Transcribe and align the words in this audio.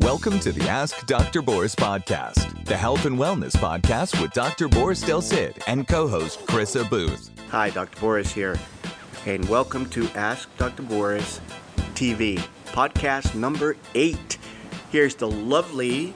Welcome 0.00 0.40
to 0.40 0.50
the 0.50 0.68
Ask 0.68 1.06
Dr. 1.06 1.40
Boris 1.40 1.76
podcast, 1.76 2.64
the 2.64 2.76
health 2.76 3.04
and 3.06 3.16
wellness 3.16 3.52
podcast 3.52 4.20
with 4.20 4.32
Dr. 4.32 4.66
Boris 4.66 5.00
Del 5.00 5.22
Cid 5.22 5.62
and 5.68 5.86
co 5.86 6.08
host 6.08 6.44
Criza 6.46 6.90
Booth. 6.90 7.30
Hi, 7.50 7.70
Dr. 7.70 8.00
Boris 8.00 8.32
here, 8.32 8.58
and 9.24 9.48
welcome 9.48 9.88
to 9.90 10.08
Ask 10.16 10.48
Dr. 10.56 10.82
Boris 10.82 11.40
TV, 11.94 12.44
podcast 12.66 13.36
number 13.36 13.76
eight. 13.94 14.36
Here's 14.90 15.14
the 15.14 15.30
lovely, 15.30 16.12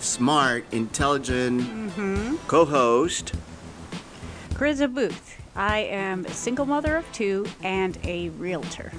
smart, 0.00 0.64
intelligent 0.72 1.60
mm-hmm. 1.60 2.36
co 2.46 2.64
host. 2.64 3.34
Criza 4.54 4.92
Booth. 4.92 5.38
I 5.54 5.80
am 5.80 6.24
a 6.24 6.32
single 6.32 6.64
mother 6.64 6.96
of 6.96 7.12
two 7.12 7.44
and 7.62 7.98
a 8.04 8.30
realtor. 8.30 8.90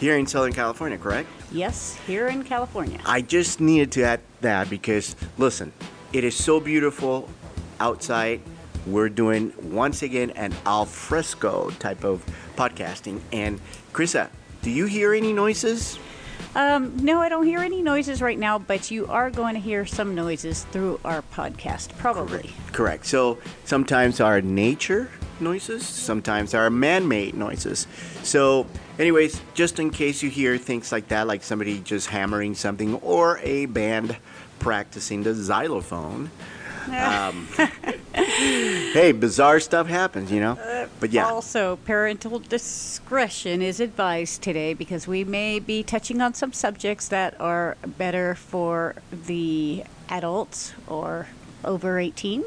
Here 0.00 0.16
in 0.16 0.26
Southern 0.26 0.54
California, 0.54 0.96
correct? 0.96 1.28
Yes, 1.52 1.94
here 2.06 2.28
in 2.28 2.42
California. 2.42 2.98
I 3.04 3.20
just 3.20 3.60
needed 3.60 3.92
to 3.92 4.02
add 4.02 4.20
that 4.40 4.70
because, 4.70 5.14
listen, 5.36 5.74
it 6.14 6.24
is 6.24 6.34
so 6.34 6.58
beautiful 6.58 7.28
outside. 7.80 8.40
We're 8.86 9.10
doing 9.10 9.52
once 9.62 10.02
again 10.02 10.30
an 10.30 10.54
al 10.64 10.86
fresco 10.86 11.68
type 11.78 12.02
of 12.02 12.24
podcasting. 12.56 13.20
And 13.30 13.60
Criza, 13.92 14.30
do 14.62 14.70
you 14.70 14.86
hear 14.86 15.12
any 15.12 15.34
noises? 15.34 15.98
Um, 16.54 16.96
no, 16.96 17.20
I 17.20 17.28
don't 17.28 17.44
hear 17.44 17.60
any 17.60 17.82
noises 17.82 18.22
right 18.22 18.38
now, 18.38 18.58
but 18.58 18.90
you 18.90 19.06
are 19.06 19.30
going 19.30 19.52
to 19.52 19.60
hear 19.60 19.84
some 19.84 20.14
noises 20.14 20.64
through 20.72 20.98
our 21.04 21.20
podcast, 21.20 21.94
probably. 21.98 22.54
Correct. 22.72 23.04
So 23.04 23.36
sometimes 23.66 24.18
our 24.18 24.40
nature 24.40 25.10
noises, 25.40 25.86
sometimes 25.86 26.54
our 26.54 26.70
man 26.70 27.06
made 27.06 27.34
noises. 27.34 27.86
So, 28.22 28.66
anyways, 29.00 29.40
just 29.54 29.78
in 29.78 29.90
case 29.90 30.22
you 30.22 30.30
hear 30.30 30.58
things 30.58 30.92
like 30.92 31.08
that, 31.08 31.26
like 31.26 31.42
somebody 31.42 31.80
just 31.80 32.08
hammering 32.08 32.54
something 32.54 32.94
or 32.96 33.38
a 33.38 33.66
band 33.66 34.16
practicing 34.58 35.22
the 35.22 35.34
xylophone. 35.34 36.30
Um, 36.86 37.48
hey, 38.14 39.12
bizarre 39.12 39.60
stuff 39.60 39.86
happens, 39.86 40.30
you 40.30 40.40
know? 40.40 40.88
But 40.98 41.12
yeah. 41.12 41.26
Also, 41.26 41.76
parental 41.76 42.38
discretion 42.40 43.62
is 43.62 43.80
advised 43.80 44.42
today 44.42 44.74
because 44.74 45.06
we 45.06 45.24
may 45.24 45.58
be 45.58 45.82
touching 45.82 46.20
on 46.20 46.34
some 46.34 46.52
subjects 46.52 47.08
that 47.08 47.40
are 47.40 47.76
better 47.86 48.34
for 48.34 48.96
the 49.10 49.84
adults 50.08 50.74
or 50.86 51.28
over 51.64 51.98
18. 51.98 52.44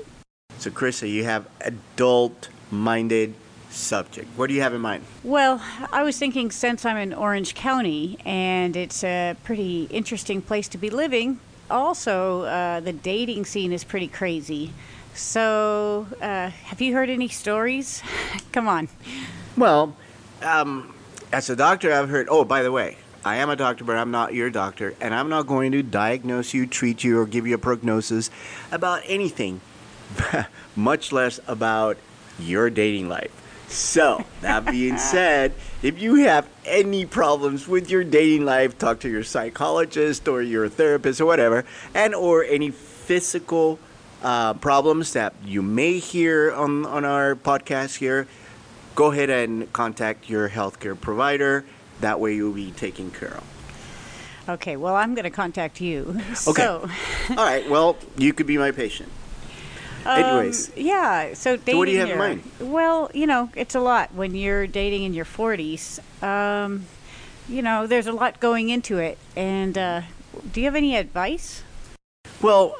So, 0.57 0.69
Criza, 0.69 1.09
you 1.09 1.23
have 1.23 1.47
adult 1.61 2.49
minded 2.69 3.33
subject. 3.73 4.27
What 4.37 4.47
do 4.47 4.53
you 4.53 4.61
have 4.61 4.73
in 4.73 4.81
mind? 4.81 5.03
Well, 5.23 5.61
I 5.91 6.03
was 6.03 6.17
thinking 6.17 6.51
since 6.51 6.85
I'm 6.85 6.97
in 6.97 7.13
Orange 7.13 7.55
County 7.55 8.17
and 8.25 8.75
it's 8.75 9.03
a 9.03 9.35
pretty 9.43 9.85
interesting 9.85 10.41
place 10.41 10.67
to 10.69 10.77
be 10.77 10.89
living, 10.89 11.39
also 11.69 12.43
uh, 12.43 12.79
the 12.79 12.93
dating 12.93 13.45
scene 13.45 13.73
is 13.73 13.83
pretty 13.83 14.07
crazy. 14.07 14.71
So, 15.15 16.07
uh, 16.21 16.49
have 16.49 16.81
you 16.81 16.93
heard 16.93 17.09
any 17.09 17.27
stories? 17.27 18.01
Come 18.51 18.67
on. 18.67 18.89
Well, 19.55 19.95
um, 20.41 20.93
as 21.31 21.49
a 21.49 21.55
doctor, 21.55 21.91
I've 21.93 22.09
heard. 22.09 22.27
Oh, 22.29 22.43
by 22.43 22.63
the 22.63 22.71
way, 22.71 22.97
I 23.23 23.35
am 23.35 23.49
a 23.49 23.55
doctor, 23.55 23.83
but 23.83 23.95
I'm 23.95 24.09
not 24.09 24.33
your 24.33 24.49
doctor, 24.49 24.95
and 24.99 25.13
I'm 25.13 25.29
not 25.29 25.45
going 25.45 25.71
to 25.73 25.83
diagnose 25.83 26.53
you, 26.53 26.65
treat 26.65 27.03
you, 27.03 27.19
or 27.19 27.27
give 27.27 27.45
you 27.45 27.55
a 27.55 27.59
prognosis 27.59 28.31
about 28.71 29.01
anything, 29.05 29.61
much 30.75 31.11
less 31.11 31.39
about 31.47 31.97
your 32.39 32.71
dating 32.71 33.07
life. 33.07 33.42
So, 33.73 34.23
that 34.41 34.65
being 34.65 34.97
said, 35.13 35.53
if 35.81 36.01
you 36.01 36.15
have 36.15 36.47
any 36.65 37.05
problems 37.05 37.67
with 37.67 37.89
your 37.89 38.03
dating 38.03 38.45
life, 38.45 38.77
talk 38.77 38.99
to 39.01 39.09
your 39.09 39.23
psychologist 39.23 40.27
or 40.27 40.41
your 40.41 40.69
therapist 40.69 41.19
or 41.19 41.25
whatever, 41.25 41.65
and 41.93 42.13
or 42.13 42.43
any 42.43 42.69
physical 42.71 43.79
uh, 44.21 44.53
problems 44.53 45.13
that 45.13 45.33
you 45.43 45.61
may 45.61 45.99
hear 45.99 46.53
on, 46.53 46.85
on 46.85 47.03
our 47.03 47.35
podcast 47.35 47.97
here, 47.97 48.27
go 48.95 49.11
ahead 49.11 49.29
and 49.29 49.71
contact 49.73 50.29
your 50.29 50.49
healthcare 50.49 50.99
provider. 50.99 51.65
That 51.99 52.19
way 52.19 52.35
you'll 52.35 52.53
be 52.53 52.71
taken 52.71 53.11
care 53.11 53.33
of. 53.33 53.43
Okay, 54.49 54.75
well, 54.75 54.95
I'm 54.95 55.15
going 55.15 55.23
to 55.23 55.29
contact 55.29 55.81
you. 55.81 56.19
Okay. 56.47 56.61
So, 56.61 56.89
All 57.29 57.35
right, 57.35 57.69
well, 57.69 57.97
you 58.17 58.33
could 58.33 58.47
be 58.47 58.57
my 58.57 58.71
patient. 58.71 59.09
Anyways. 60.05 60.69
Um, 60.69 60.73
yeah, 60.77 61.33
so 61.33 61.57
dating. 61.57 61.77
what 61.77 61.85
do 61.85 61.91
you 61.91 61.99
have 61.99 62.09
in 62.09 62.17
mind? 62.17 62.43
Well, 62.59 63.09
you 63.13 63.27
know, 63.27 63.49
it's 63.55 63.75
a 63.75 63.79
lot 63.79 64.13
when 64.13 64.35
you're 64.35 64.67
dating 64.67 65.03
in 65.03 65.13
your 65.13 65.25
40s. 65.25 65.99
Um, 66.23 66.85
you 67.47 67.61
know, 67.61 67.87
there's 67.87 68.07
a 68.07 68.11
lot 68.11 68.39
going 68.39 68.69
into 68.69 68.97
it. 68.97 69.17
And 69.35 69.77
uh, 69.77 70.01
do 70.51 70.61
you 70.61 70.65
have 70.65 70.75
any 70.75 70.95
advice? 70.95 71.63
Well, 72.41 72.75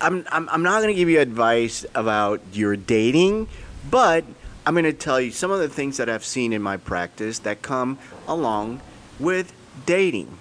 I'm, 0.00 0.26
I'm, 0.30 0.48
I'm 0.50 0.62
not 0.62 0.82
going 0.82 0.92
to 0.92 0.98
give 0.98 1.08
you 1.08 1.20
advice 1.20 1.86
about 1.94 2.40
your 2.52 2.76
dating, 2.76 3.48
but 3.90 4.24
I'm 4.66 4.74
going 4.74 4.84
to 4.84 4.92
tell 4.92 5.20
you 5.20 5.30
some 5.30 5.50
of 5.50 5.60
the 5.60 5.68
things 5.68 5.96
that 5.96 6.08
I've 6.08 6.24
seen 6.24 6.52
in 6.52 6.60
my 6.60 6.76
practice 6.76 7.38
that 7.40 7.62
come 7.62 7.98
along 8.26 8.80
with 9.18 9.52
dating. 9.86 10.38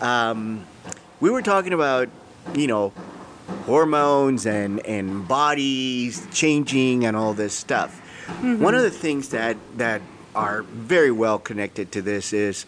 Um, 0.00 0.66
we 1.20 1.30
were 1.30 1.42
talking 1.42 1.72
about, 1.72 2.08
you 2.54 2.66
know, 2.66 2.92
hormones 3.66 4.46
and, 4.46 4.84
and 4.86 5.26
bodies 5.26 6.26
changing 6.32 7.04
and 7.04 7.16
all 7.16 7.34
this 7.34 7.54
stuff. 7.54 8.00
Mm-hmm. 8.26 8.62
One 8.62 8.74
of 8.74 8.82
the 8.82 8.90
things 8.90 9.30
that, 9.30 9.56
that 9.76 10.00
are 10.34 10.62
very 10.62 11.10
well 11.10 11.38
connected 11.38 11.92
to 11.92 12.02
this 12.02 12.32
is 12.32 12.66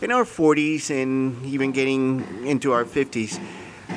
in 0.00 0.10
our 0.10 0.24
40s 0.24 0.90
and 0.90 1.44
even 1.44 1.72
getting 1.72 2.46
into 2.46 2.72
our 2.72 2.84
50s, 2.84 3.40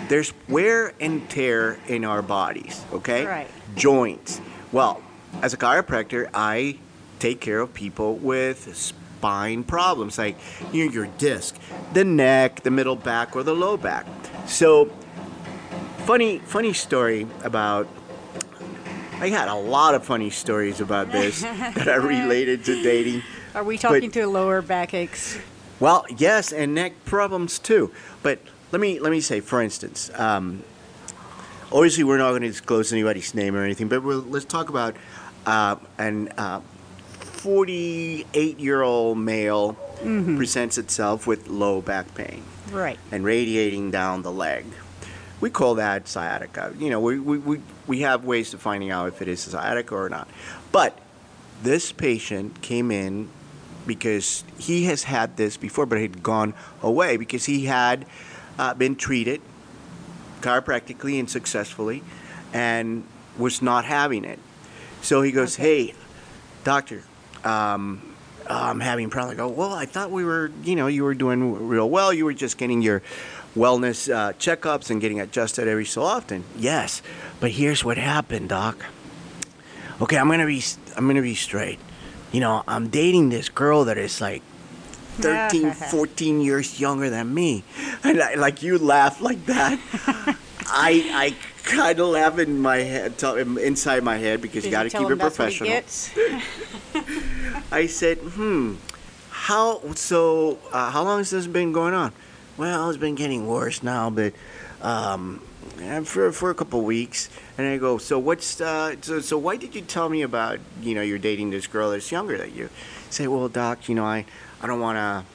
there's 0.07 0.33
wear 0.47 0.93
and 0.99 1.27
tear 1.29 1.79
in 1.87 2.05
our 2.05 2.21
bodies, 2.21 2.83
okay? 2.93 3.25
Right. 3.25 3.47
Joints. 3.75 4.39
Well, 4.71 5.01
as 5.41 5.53
a 5.53 5.57
chiropractor, 5.57 6.29
I 6.33 6.77
take 7.19 7.41
care 7.41 7.59
of 7.59 7.73
people 7.73 8.15
with 8.15 8.75
spine 8.75 9.63
problems, 9.63 10.17
like 10.17 10.37
you 10.71 10.85
know, 10.85 10.91
your 10.91 11.07
disc, 11.17 11.57
the 11.93 12.03
neck, 12.03 12.61
the 12.61 12.71
middle 12.71 12.95
back, 12.95 13.35
or 13.35 13.43
the 13.43 13.55
low 13.55 13.77
back. 13.77 14.05
So, 14.45 14.91
funny, 16.05 16.39
funny 16.39 16.73
story 16.73 17.27
about. 17.43 17.87
I 19.19 19.29
had 19.29 19.47
a 19.47 19.55
lot 19.55 19.95
of 19.95 20.03
funny 20.03 20.29
stories 20.29 20.81
about 20.81 21.11
this 21.11 21.41
that 21.41 21.87
are 21.87 22.01
related 22.01 22.65
to 22.65 22.83
dating. 22.83 23.23
Are 23.53 23.63
we 23.63 23.77
talking 23.77 24.11
to 24.11 24.27
lower 24.27 24.61
back 24.61 24.93
aches? 24.93 25.39
Well, 25.79 26.05
yes, 26.17 26.51
and 26.51 26.75
neck 26.75 26.93
problems 27.05 27.57
too. 27.59 27.91
But 28.23 28.39
let 28.71 28.81
me 28.81 28.99
let 28.99 29.11
me 29.11 29.21
say, 29.21 29.39
for 29.39 29.61
instance, 29.61 30.11
um, 30.15 30.63
obviously 31.71 32.03
we're 32.03 32.17
not 32.17 32.31
going 32.31 32.41
to 32.41 32.49
disclose 32.49 32.91
anybody's 32.91 33.33
name 33.33 33.55
or 33.55 33.63
anything, 33.63 33.87
but 33.87 34.03
we'll, 34.03 34.19
let's 34.19 34.45
talk 34.45 34.69
about 34.69 34.95
uh, 35.45 35.77
an 35.97 36.27
uh, 36.37 36.59
48 37.19 38.59
year 38.59 38.81
old 38.81 39.17
male 39.17 39.73
presents 40.03 40.77
itself 40.77 41.25
with 41.25 41.47
low 41.47 41.81
back 41.81 42.13
pain 42.15 42.43
Right. 42.71 42.99
and 43.11 43.23
radiating 43.23 43.91
down 43.91 44.23
the 44.23 44.31
leg. 44.31 44.65
We 45.41 45.49
call 45.49 45.75
that 45.75 46.07
sciatica. 46.07 46.73
You 46.77 46.89
know, 46.89 46.99
we, 46.99 47.19
we, 47.19 47.37
we, 47.37 47.61
we 47.87 47.99
have 48.01 48.25
ways 48.25 48.53
of 48.53 48.61
finding 48.61 48.91
out 48.91 49.07
if 49.07 49.21
it 49.21 49.27
is 49.27 49.41
sciatica 49.41 49.95
or 49.95 50.09
not. 50.09 50.27
But 50.71 50.97
this 51.61 51.91
patient 51.91 52.61
came 52.61 52.91
in 52.91 53.29
because 53.85 54.43
he 54.57 54.85
has 54.85 55.03
had 55.03 55.37
this 55.37 55.57
before, 55.57 55.85
but 55.85 55.97
it 55.97 56.01
had 56.01 56.23
gone 56.23 56.53
away 56.81 57.17
because 57.17 57.45
he 57.45 57.65
had 57.65 58.05
uh, 58.57 58.73
been 58.73 58.95
treated 58.95 59.41
chiropractically 60.41 61.19
and 61.19 61.29
successfully 61.29 62.03
and 62.53 63.03
was 63.37 63.61
not 63.61 63.85
having 63.85 64.25
it. 64.25 64.39
So 65.01 65.21
he 65.21 65.31
goes, 65.31 65.55
Hey, 65.55 65.93
doctor, 66.63 67.03
um, 67.43 68.15
I'm 68.49 68.79
having 68.79 69.09
problems. 69.09 69.39
I 69.39 69.43
go, 69.43 69.49
Well, 69.49 69.73
I 69.73 69.85
thought 69.85 70.11
we 70.11 70.23
were, 70.23 70.51
you 70.63 70.75
know, 70.75 70.87
you 70.87 71.03
were 71.03 71.13
doing 71.13 71.67
real 71.67 71.89
well. 71.89 72.13
You 72.13 72.25
were 72.25 72.33
just 72.33 72.57
getting 72.57 72.81
your 72.81 73.01
wellness 73.55 74.13
uh, 74.13 74.33
checkups 74.33 74.89
and 74.89 75.01
getting 75.01 75.19
adjusted 75.19 75.67
every 75.67 75.85
so 75.85 76.03
often. 76.03 76.43
Yes, 76.57 77.01
but 77.39 77.51
here's 77.51 77.83
what 77.83 77.97
happened, 77.97 78.49
doc. 78.49 78.85
Okay, 80.01 80.17
I'm 80.17 80.29
gonna 80.29 80.45
be, 80.45 80.61
I'm 80.95 81.07
gonna 81.07 81.21
be 81.21 81.35
straight. 81.35 81.79
You 82.31 82.41
know, 82.41 82.63
I'm 82.67 82.89
dating 82.89 83.29
this 83.29 83.47
girl 83.47 83.85
that 83.85 83.97
is 83.97 84.19
like 84.19 84.41
13, 85.19 85.71
14 85.91 86.41
years 86.41 86.79
younger 86.79 87.09
than 87.09 87.33
me. 87.33 87.63
And 88.03 88.21
I, 88.21 88.35
like 88.35 88.61
you 88.61 88.77
laugh 88.77 89.21
like 89.21 89.45
that. 89.45 89.79
I 90.67 91.09
I 91.13 91.35
kind 91.63 91.99
of 91.99 92.09
laugh 92.09 92.37
in 92.39 92.59
my 92.59 92.77
head, 92.77 93.21
inside 93.23 94.03
my 94.03 94.17
head 94.17 94.41
because 94.41 94.63
Did 94.63 94.69
you 94.69 94.71
got 94.71 94.83
to 94.83 94.89
keep 94.89 95.09
it 95.09 95.17
that's 95.17 95.39
what 95.39 95.51
he 95.51 95.59
professional. 95.59 97.05
I 97.71 97.87
said, 97.87 98.17
hmm, 98.17 98.75
how 99.29 99.81
so? 99.95 100.59
Uh, 100.71 100.91
how 100.91 101.03
long 101.03 101.19
has 101.19 101.29
this 101.29 101.47
been 101.47 101.71
going 101.71 101.93
on? 101.93 102.11
Well, 102.57 102.89
it's 102.89 102.97
been 102.97 103.15
getting 103.15 103.47
worse 103.47 103.83
now, 103.83 104.09
but 104.09 104.33
um, 104.81 105.41
for 106.05 106.31
for 106.31 106.49
a 106.49 106.55
couple 106.55 106.81
weeks. 106.81 107.29
And 107.57 107.67
I 107.67 107.77
go, 107.77 107.97
so 107.97 108.17
what's 108.19 108.61
uh, 108.61 108.95
so 109.01 109.19
so 109.19 109.37
why 109.37 109.57
did 109.57 109.75
you 109.75 109.81
tell 109.81 110.09
me 110.09 110.21
about 110.21 110.59
you 110.81 110.95
know 110.95 111.01
you're 111.01 111.19
dating 111.19 111.49
this 111.49 111.67
girl 111.67 111.91
that's 111.91 112.11
younger 112.11 112.37
than 112.37 112.55
you? 112.55 112.69
Say, 113.09 113.27
well, 113.27 113.49
doc, 113.49 113.89
you 113.89 113.95
know 113.95 114.05
I 114.05 114.25
I 114.61 114.67
don't 114.67 114.79
want 114.79 114.97
to. 114.97 115.25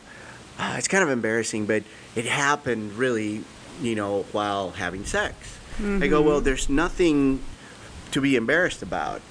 Uh, 0.63 0.75
it's 0.77 0.89
kind 0.89 1.03
of 1.03 1.11
embarrassing, 1.11 1.67
but 1.67 1.83
it 2.15 2.27
happened 2.27 2.93
really 2.95 3.45
you 3.81 3.95
know, 3.95 4.23
while 4.33 4.71
having 4.71 5.05
sex. 5.05 5.59
I 5.83 6.09
go, 6.09 6.21
well, 6.21 6.43
there's 6.43 6.69
nothing 6.69 7.41
to 8.11 8.21
be 8.21 8.37
embarrassed 8.37 8.83
about. 8.83 9.23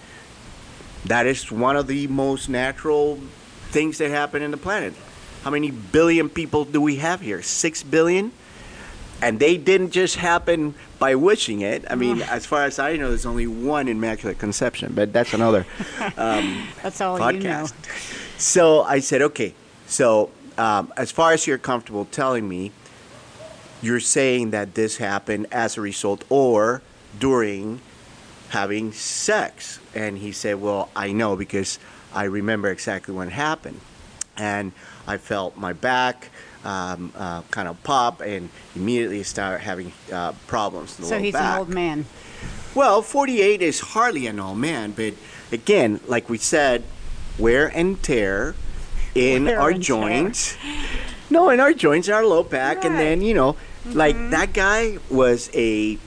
That 1.06 1.28
is 1.28 1.52
one 1.52 1.76
of 1.76 1.86
the 1.86 2.08
most 2.08 2.50
natural 2.50 3.20
things 3.70 4.00
that 4.00 4.10
happen 4.10 4.42
in 4.42 4.50
the 4.50 4.58
planet. 4.58 4.96
How 5.44 5.52
many 5.52 5.72
billion 5.72 6.30
people 6.30 6.66
do 6.66 6.82
we 6.82 6.98
have 6.98 7.22
here? 7.22 7.42
Six 7.42 7.84
billion? 7.84 8.32
And 9.22 9.40
they 9.40 9.58
didn't 9.58 9.92
just 9.92 10.16
happen 10.16 10.76
by 10.98 11.16
wishing 11.16 11.62
it. 11.62 11.86
I 11.90 11.96
mean, 11.96 12.22
as 12.30 12.46
far 12.46 12.64
as 12.64 12.80
I 12.80 12.96
know, 12.96 13.10
there's 13.10 13.26
only 13.26 13.48
one 13.48 13.88
immaculate 13.88 14.40
conception, 14.40 14.94
but 14.94 15.14
that's 15.14 15.34
another 15.34 15.66
um, 16.18 16.68
That's 16.82 17.02
all 17.02 17.32
you 17.32 17.40
know. 17.40 17.68
So 18.38 18.84
I 18.84 19.00
said, 19.00 19.22
okay. 19.22 19.54
So 19.88 20.30
um, 20.58 20.94
as 20.98 21.12
far 21.12 21.34
as 21.34 21.48
you're 21.48 21.58
comfortable 21.58 22.06
telling 22.06 22.48
me, 22.48 22.72
you're 23.82 24.02
saying 24.02 24.52
that 24.52 24.76
this 24.76 24.98
happened 24.98 25.48
as 25.52 25.78
a 25.78 25.82
result 25.82 26.24
or 26.30 26.82
during 27.18 27.80
having 28.50 28.92
sex. 28.92 29.80
And 29.96 30.18
he 30.18 30.32
said, 30.32 30.62
well, 30.62 30.90
I 30.96 31.12
know 31.12 31.36
because 31.36 31.80
I 32.14 32.26
remember 32.26 32.70
exactly 32.70 33.14
what 33.14 33.30
happened. 33.30 33.80
And 34.40 34.72
I 35.08 35.18
felt 35.18 35.58
my 35.58 35.74
back 35.74 36.30
um, 36.64 37.12
uh, 37.16 37.42
kind 37.52 37.68
of 37.68 37.82
pop 37.84 38.22
and 38.22 38.50
immediately 38.76 39.24
start 39.24 39.62
having 39.62 39.92
uh, 40.12 40.34
problems 40.48 40.98
in 40.98 41.04
the 41.04 41.10
So 41.10 41.20
he's 41.20 41.34
back. 41.34 41.54
an 41.54 41.60
old 41.60 41.70
man. 41.70 42.06
Well, 42.76 43.02
48 43.02 43.62
is 43.62 43.80
hardly 43.80 44.28
an 44.28 44.40
old 44.40 44.58
man, 44.58 44.92
but 44.92 45.14
again, 45.52 46.00
like 46.08 46.30
we 46.30 46.38
said, 46.38 46.84
wear 47.38 47.68
and 47.74 48.02
tear 48.02 48.56
in 49.16 49.46
Wear 49.46 49.60
our 49.60 49.70
and 49.72 49.84
tear. 49.84 49.98
joints. 49.98 50.56
No, 51.30 51.50
in 51.50 51.60
our 51.60 51.74
joints, 51.74 52.08
in 52.08 52.14
our 52.14 52.26
low 52.26 52.44
back, 52.44 52.86
and 52.86 52.98
then 52.98 53.22
you 53.22 53.34
know, 53.34 53.56
like 53.86 54.16
that 54.32 54.54
guy 54.54 54.98
was 55.10 55.50
a 55.54 55.98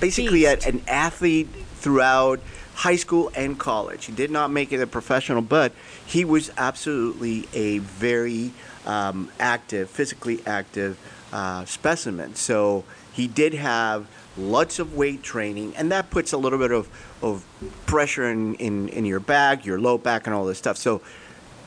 basically 0.00 0.44
a, 0.44 0.56
an 0.66 0.82
athlete 0.86 1.48
throughout 1.76 2.40
high 2.78 2.94
school 2.94 3.28
and 3.34 3.58
college. 3.58 4.04
He 4.04 4.12
did 4.12 4.30
not 4.30 4.52
make 4.52 4.72
it 4.72 4.80
a 4.80 4.86
professional, 4.86 5.42
but 5.42 5.72
he 6.06 6.24
was 6.24 6.52
absolutely 6.56 7.48
a 7.52 7.78
very 7.78 8.52
um, 8.86 9.32
active, 9.40 9.90
physically 9.90 10.40
active 10.46 10.96
uh, 11.32 11.64
specimen. 11.64 12.36
So 12.36 12.84
he 13.12 13.26
did 13.26 13.54
have 13.54 14.06
lots 14.36 14.78
of 14.78 14.94
weight 14.94 15.24
training, 15.24 15.74
and 15.74 15.90
that 15.90 16.10
puts 16.10 16.32
a 16.32 16.38
little 16.38 16.60
bit 16.60 16.70
of, 16.70 16.88
of 17.20 17.44
pressure 17.86 18.30
in, 18.30 18.54
in, 18.54 18.88
in 18.90 19.04
your 19.04 19.18
back, 19.18 19.66
your 19.66 19.80
low 19.80 19.98
back, 19.98 20.28
and 20.28 20.34
all 20.34 20.44
this 20.44 20.58
stuff. 20.58 20.76
So 20.76 21.02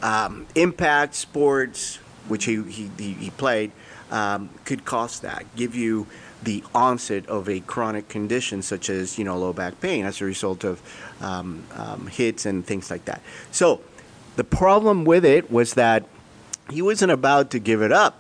um, 0.01 0.47
impact 0.55 1.15
sports, 1.15 1.97
which 2.29 2.45
he, 2.45 2.63
he, 2.63 2.87
he, 2.97 3.29
played, 3.31 3.73
um, 4.11 4.49
could 4.63 4.85
cause 4.85 5.19
that, 5.19 5.43
give 5.57 5.75
you 5.75 6.07
the 6.41 6.63
onset 6.73 7.25
of 7.27 7.47
a 7.47 7.59
chronic 7.61 8.09
condition 8.09 8.61
such 8.61 8.89
as 8.89 9.17
you 9.17 9.23
know 9.23 9.38
low 9.38 9.53
back 9.53 9.79
pain 9.79 10.05
as 10.05 10.21
a 10.21 10.25
result 10.25 10.63
of 10.63 10.81
um, 11.21 11.63
um, 11.75 12.07
hits 12.07 12.45
and 12.45 12.65
things 12.65 12.89
like 12.89 13.05
that. 13.05 13.21
So 13.51 13.81
the 14.35 14.43
problem 14.43 15.05
with 15.05 15.25
it 15.25 15.51
was 15.51 15.75
that 15.75 16.05
he 16.69 16.81
wasn't 16.81 17.11
about 17.11 17.51
to 17.51 17.59
give 17.59 17.81
it 17.81 17.91
up, 17.91 18.19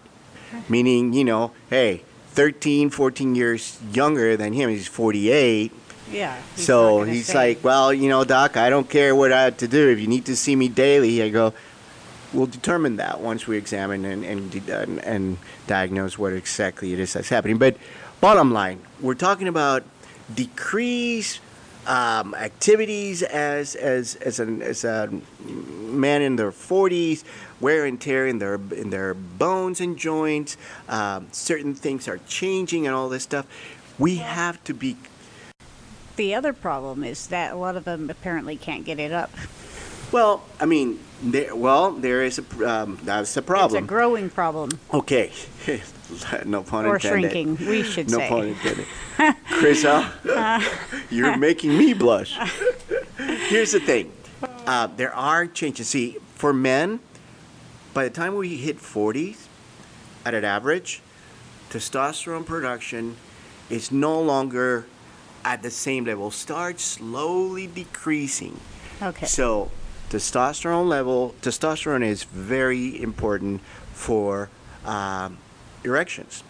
meaning 0.69 1.13
you 1.13 1.23
know, 1.23 1.51
hey, 1.69 2.03
13, 2.31 2.89
14 2.89 3.35
years 3.35 3.79
younger 3.91 4.37
than 4.37 4.53
him, 4.53 4.69
he's 4.69 4.87
48. 4.87 5.71
Yeah. 6.11 6.35
he's 6.55 6.65
So 6.65 7.03
he's 7.03 7.27
say. 7.27 7.33
like, 7.33 7.63
well, 7.63 7.93
you 7.93 8.09
know, 8.09 8.23
doc, 8.23 8.57
I 8.57 8.69
don't 8.69 8.89
care 8.89 9.15
what 9.15 9.31
I 9.31 9.43
have 9.43 9.57
to 9.57 9.67
do. 9.67 9.89
If 9.89 9.99
you 9.99 10.07
need 10.07 10.25
to 10.25 10.35
see 10.35 10.55
me 10.55 10.67
daily, 10.67 11.23
I 11.23 11.29
go, 11.29 11.53
we'll 12.33 12.47
determine 12.47 12.97
that 12.97 13.19
once 13.19 13.47
we 13.47 13.57
examine 13.57 14.05
and 14.05 14.23
and, 14.23 14.69
and, 14.69 14.99
and 14.99 15.37
diagnose 15.67 16.17
what 16.17 16.33
exactly 16.33 16.93
it 16.93 16.99
is 16.99 17.13
that's 17.13 17.29
happening. 17.29 17.57
But 17.57 17.77
bottom 18.19 18.51
line, 18.51 18.81
we're 18.99 19.15
talking 19.15 19.47
about 19.47 19.83
decreased 20.33 21.39
um, 21.87 22.35
activities 22.35 23.23
as 23.23 23.75
as 23.75 24.15
as 24.15 24.39
an 24.39 24.61
as 24.61 24.83
a 24.83 25.09
man 25.47 26.21
in 26.21 26.35
their 26.35 26.51
40s, 26.51 27.23
wear 27.59 27.85
and 27.85 27.99
tear 27.99 28.27
in 28.27 28.39
their 28.39 28.55
in 28.55 28.89
their 28.89 29.13
bones 29.13 29.81
and 29.81 29.97
joints. 29.97 30.57
Um, 30.87 31.27
certain 31.31 31.73
things 31.73 32.07
are 32.07 32.19
changing 32.27 32.85
and 32.85 32.95
all 32.95 33.09
this 33.09 33.23
stuff. 33.23 33.45
We 33.97 34.17
have 34.17 34.63
to 34.65 34.73
be 34.73 34.95
the 36.15 36.35
other 36.35 36.53
problem 36.53 37.03
is 37.03 37.27
that 37.27 37.53
a 37.53 37.55
lot 37.55 37.75
of 37.75 37.85
them 37.85 38.09
apparently 38.09 38.55
can't 38.55 38.85
get 38.85 38.99
it 38.99 39.11
up. 39.11 39.31
Well, 40.11 40.43
I 40.59 40.65
mean, 40.65 40.99
there, 41.23 41.55
well, 41.55 41.91
there 41.91 42.23
is 42.23 42.39
a 42.39 42.67
um, 42.69 42.99
that's 43.03 43.35
a 43.37 43.41
problem. 43.41 43.83
It's 43.83 43.85
a 43.85 43.87
growing 43.87 44.29
problem. 44.29 44.71
okay, 44.93 45.31
no 46.45 46.63
pun 46.63 46.85
Or 46.85 46.95
intended. 46.95 47.31
shrinking, 47.31 47.67
we 47.67 47.83
should 47.83 48.09
no 48.09 48.17
say. 48.17 48.29
pun 48.29 48.47
intended. 48.47 48.85
Criza, 49.49 50.11
you're 51.11 51.37
making 51.37 51.77
me 51.77 51.93
blush. 51.93 52.37
Here's 53.49 53.71
the 53.71 53.79
thing: 53.79 54.11
uh, 54.65 54.87
there 54.87 55.13
are 55.13 55.45
changes. 55.45 55.89
See, 55.89 56.17
for 56.35 56.53
men, 56.53 56.99
by 57.93 58.03
the 58.03 58.09
time 58.09 58.35
we 58.35 58.57
hit 58.57 58.77
40s, 58.79 59.47
at 60.25 60.33
an 60.33 60.43
average, 60.43 61.01
testosterone 61.69 62.45
production 62.45 63.17
is 63.69 63.91
no 63.91 64.19
longer 64.19 64.85
at 65.45 65.61
the 65.61 65.71
same 65.71 66.05
level. 66.05 66.31
Starts 66.31 66.83
slowly 66.83 67.67
decreasing. 67.67 68.59
Okay. 69.01 69.25
So, 69.25 69.71
testosterone 70.11 70.89
level, 70.89 71.33
testosterone 71.41 72.03
is 72.05 72.23
very 72.23 73.01
important 73.01 73.61
for 73.93 74.49
um, 74.85 75.37
erections. 75.85 76.43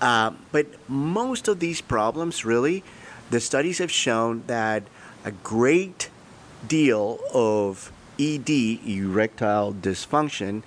Uh, 0.00 0.30
but 0.52 0.66
most 0.88 1.48
of 1.48 1.58
these 1.58 1.80
problems, 1.80 2.44
really, 2.44 2.84
the 3.30 3.40
studies 3.40 3.78
have 3.78 3.90
shown 3.90 4.44
that 4.46 4.84
a 5.24 5.32
great 5.32 6.10
deal 6.68 7.18
of 7.32 7.90
ED, 8.20 8.50
erectile 8.86 9.72
dysfunction, 9.72 10.62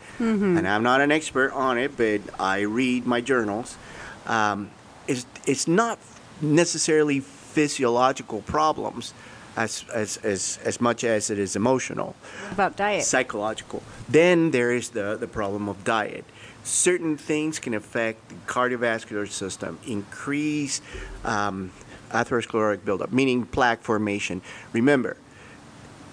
and 0.57 0.67
I'm 0.67 0.83
not 0.83 0.99
an 0.99 1.11
expert 1.11 1.53
on 1.53 1.77
it, 1.77 1.95
but 1.95 2.19
I 2.37 2.61
read 2.61 3.05
my 3.05 3.21
journals, 3.21 3.77
um, 4.25 4.71
is 5.07 5.25
it's 5.45 5.67
not 5.67 5.99
necessarily 6.41 7.21
physiological 7.21 8.41
problems 8.41 9.13
as, 9.57 9.83
as, 9.93 10.17
as, 10.17 10.59
as 10.63 10.79
much 10.79 11.03
as 11.03 11.29
it 11.29 11.39
is 11.39 11.55
emotional 11.55 12.15
What 12.43 12.51
about 12.53 12.77
diet? 12.77 13.03
psychological. 13.03 13.81
Then 14.07 14.51
there 14.51 14.71
is 14.71 14.89
the, 14.89 15.17
the 15.17 15.27
problem 15.27 15.67
of 15.67 15.83
diet. 15.83 16.23
Certain 16.63 17.17
things 17.17 17.59
can 17.59 17.73
affect 17.73 18.29
the 18.29 18.35
cardiovascular 18.45 19.27
system, 19.27 19.79
increase 19.87 20.81
um, 21.25 21.71
atherosclerotic 22.11 22.85
buildup, 22.85 23.11
meaning 23.11 23.45
plaque 23.45 23.81
formation. 23.81 24.41
Remember, 24.73 25.17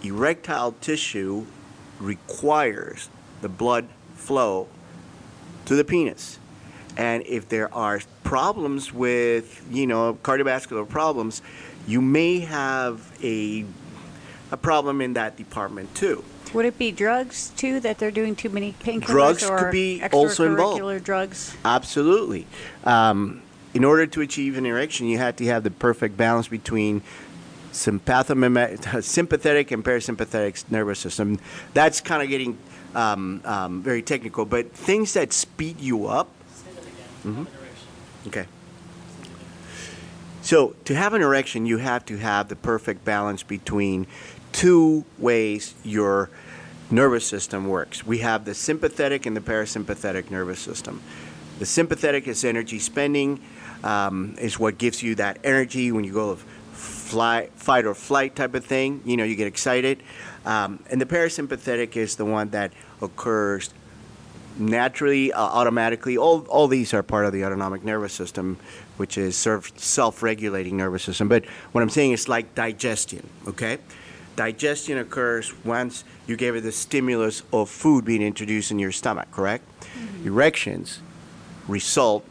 erectile 0.03 0.73
tissue 0.81 1.45
requires 2.01 3.09
the 3.43 3.49
blood 3.49 3.89
flow 4.15 4.69
to 5.67 5.77
the 5.77 5.85
penis. 5.85 6.39
And 6.97 7.25
if 7.27 7.49
there 7.49 7.73
are 7.75 8.01
problems 8.23 8.93
with, 8.93 9.65
you 9.71 9.87
know, 9.87 10.15
cardiovascular 10.23 10.89
problems, 10.89 11.43
you 11.87 12.00
may 12.00 12.41
have 12.41 13.17
a, 13.23 13.64
a 14.50 14.57
problem 14.57 15.00
in 15.00 15.14
that 15.14 15.37
department 15.37 15.95
too. 15.95 16.25
Would 16.53 16.67
it 16.67 16.79
be 16.79 16.93
drugs 16.93 17.50
too 17.57 17.81
that 17.81 17.99
they're 17.99 18.12
doing 18.12 18.37
too 18.37 18.49
many 18.49 18.73
painkillers 18.73 19.07
Drugs 19.07 19.45
or 19.45 19.59
could 19.59 19.73
be 19.73 20.03
also 20.12 20.47
involved. 20.47 21.05
drugs? 21.05 21.57
Absolutely. 21.64 22.47
Um, 22.85 23.43
in 23.75 23.85
order 23.85 24.07
to 24.07 24.21
achieve 24.21 24.57
an 24.57 24.64
erection, 24.64 25.09
you 25.09 25.19
have 25.19 25.35
to 25.37 25.47
have 25.47 25.64
the 25.64 25.73
perfect 25.73 26.17
balance 26.17 26.47
between 26.47 27.03
sympathetic 27.73 29.73
and 29.73 29.85
parasympathetic 29.85 30.71
nervous 30.71 31.00
system. 31.00 31.41
That's 31.73 32.00
kind 32.00 32.23
of 32.23 32.29
getting 32.29 32.57
um, 32.95 33.41
um, 33.45 33.83
very 33.83 34.03
technical, 34.03 34.45
but 34.45 34.71
things 34.71 35.14
that 35.14 35.33
speed 35.33 35.81
you 35.81 36.07
up. 36.07 36.29
Mhm. 37.25 37.49
Okay. 38.29 38.47
So 40.55 40.77
to 40.85 40.95
have 40.95 41.15
an 41.15 41.21
erection, 41.21 41.67
you 41.67 41.79
have 41.79 42.07
to 42.07 42.17
have 42.17 42.47
the 42.47 42.55
perfect 42.55 43.05
balance 43.05 43.43
between 43.43 44.07
two 44.53 45.05
ways 45.19 45.75
your 45.83 46.31
nervous 46.93 47.27
system 47.27 47.67
works. 47.67 48.07
We 48.07 48.19
have 48.19 48.45
the 48.45 48.55
sympathetic 48.55 49.27
and 49.27 49.37
the 49.37 49.41
parasympathetic 49.41 50.31
nervous 50.31 50.61
system. 50.61 51.03
The 51.59 51.67
sympathetic 51.67 52.29
is 52.29 52.45
energy 52.45 52.79
spending, 52.79 53.41
um, 53.83 54.37
is 54.39 54.57
what 54.57 54.79
gives 54.79 55.03
you 55.03 55.17
that 55.17 55.39
energy 55.43 55.91
when 55.91 56.05
you 56.05 56.13
go 56.13 56.31
of 56.31 56.43
fly, 56.71 57.49
fight 57.57 57.85
or 57.85 57.93
flight 57.93 58.37
type 58.37 58.55
of 58.55 58.65
thing. 58.65 59.03
You 59.05 59.17
know, 59.17 59.25
you 59.25 59.35
get 59.35 59.49
excited. 59.49 60.05
Um, 60.47 60.79
and 60.89 61.01
the 61.01 61.07
parasympathetic 61.07 61.97
is 61.97 62.15
the 62.15 62.27
one 62.27 62.51
that 62.51 62.73
occurs 63.03 63.75
naturally, 64.57 65.33
uh, 65.33 65.43
automatically. 65.43 66.17
All, 66.17 66.47
all 66.49 66.69
these 66.69 66.95
are 66.95 67.03
part 67.03 67.27
of 67.27 67.33
the 67.33 67.45
autonomic 67.45 67.83
nervous 67.83 68.13
system, 68.13 68.57
which 68.97 69.19
is 69.19 69.37
self- 69.37 69.79
self-regulating 69.79 70.77
nervous 70.77 71.03
system. 71.03 71.29
But 71.29 71.45
what 71.73 71.83
I'm 71.83 71.91
saying 71.91 72.13
is 72.13 72.29
like 72.29 72.55
digestion, 72.55 73.29
okay? 73.49 73.79
Digestion 74.37 74.99
occurs 74.99 75.53
once 75.65 76.05
you 76.27 76.37
gave 76.37 76.57
it 76.57 76.63
the 76.63 76.73
stimulus 76.73 77.43
of 77.53 77.71
food 77.71 78.05
being 78.05 78.23
introduced 78.23 78.71
in 78.71 78.79
your 78.79 78.93
stomach, 78.93 79.31
correct? 79.31 79.65
Mm-hmm. 79.81 80.29
Erections 80.29 81.01
result 81.69 82.25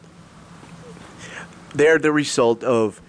they're 1.73 1.97
the 1.97 2.11
result 2.11 2.63
of 2.63 3.01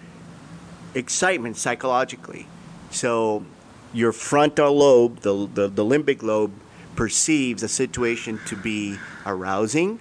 excitement 0.93 1.57
psychologically. 1.57 2.47
So 2.89 3.45
your 3.93 4.11
frontal 4.11 4.75
lobe, 4.75 5.19
the, 5.19 5.47
the, 5.53 5.67
the 5.67 5.83
limbic 5.83 6.23
lobe, 6.23 6.51
perceives 6.95 7.61
a 7.61 7.67
situation 7.67 8.39
to 8.47 8.55
be 8.55 8.97
arousing. 9.25 9.99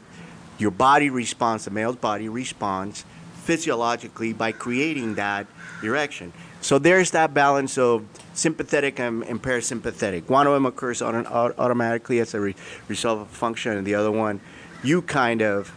Your 0.58 0.70
body 0.70 1.10
responds, 1.10 1.64
the 1.64 1.70
male's 1.70 1.96
body 1.96 2.28
responds 2.28 3.04
physiologically 3.44 4.32
by 4.32 4.52
creating 4.52 5.14
that 5.16 5.46
erection. 5.82 6.32
So 6.60 6.78
there's 6.78 7.10
that 7.10 7.34
balance 7.34 7.76
of 7.76 8.06
sympathetic 8.32 8.98
and, 8.98 9.22
and 9.24 9.42
parasympathetic. 9.42 10.30
One 10.30 10.46
of 10.46 10.54
them 10.54 10.64
occurs 10.64 11.02
on 11.02 11.26
automatically 11.26 12.20
as 12.20 12.32
a 12.32 12.40
re- 12.40 12.54
result 12.88 13.20
of 13.20 13.28
function, 13.28 13.76
and 13.76 13.86
the 13.86 13.94
other 13.94 14.10
one, 14.10 14.40
you 14.82 15.02
kind 15.02 15.42
of 15.42 15.72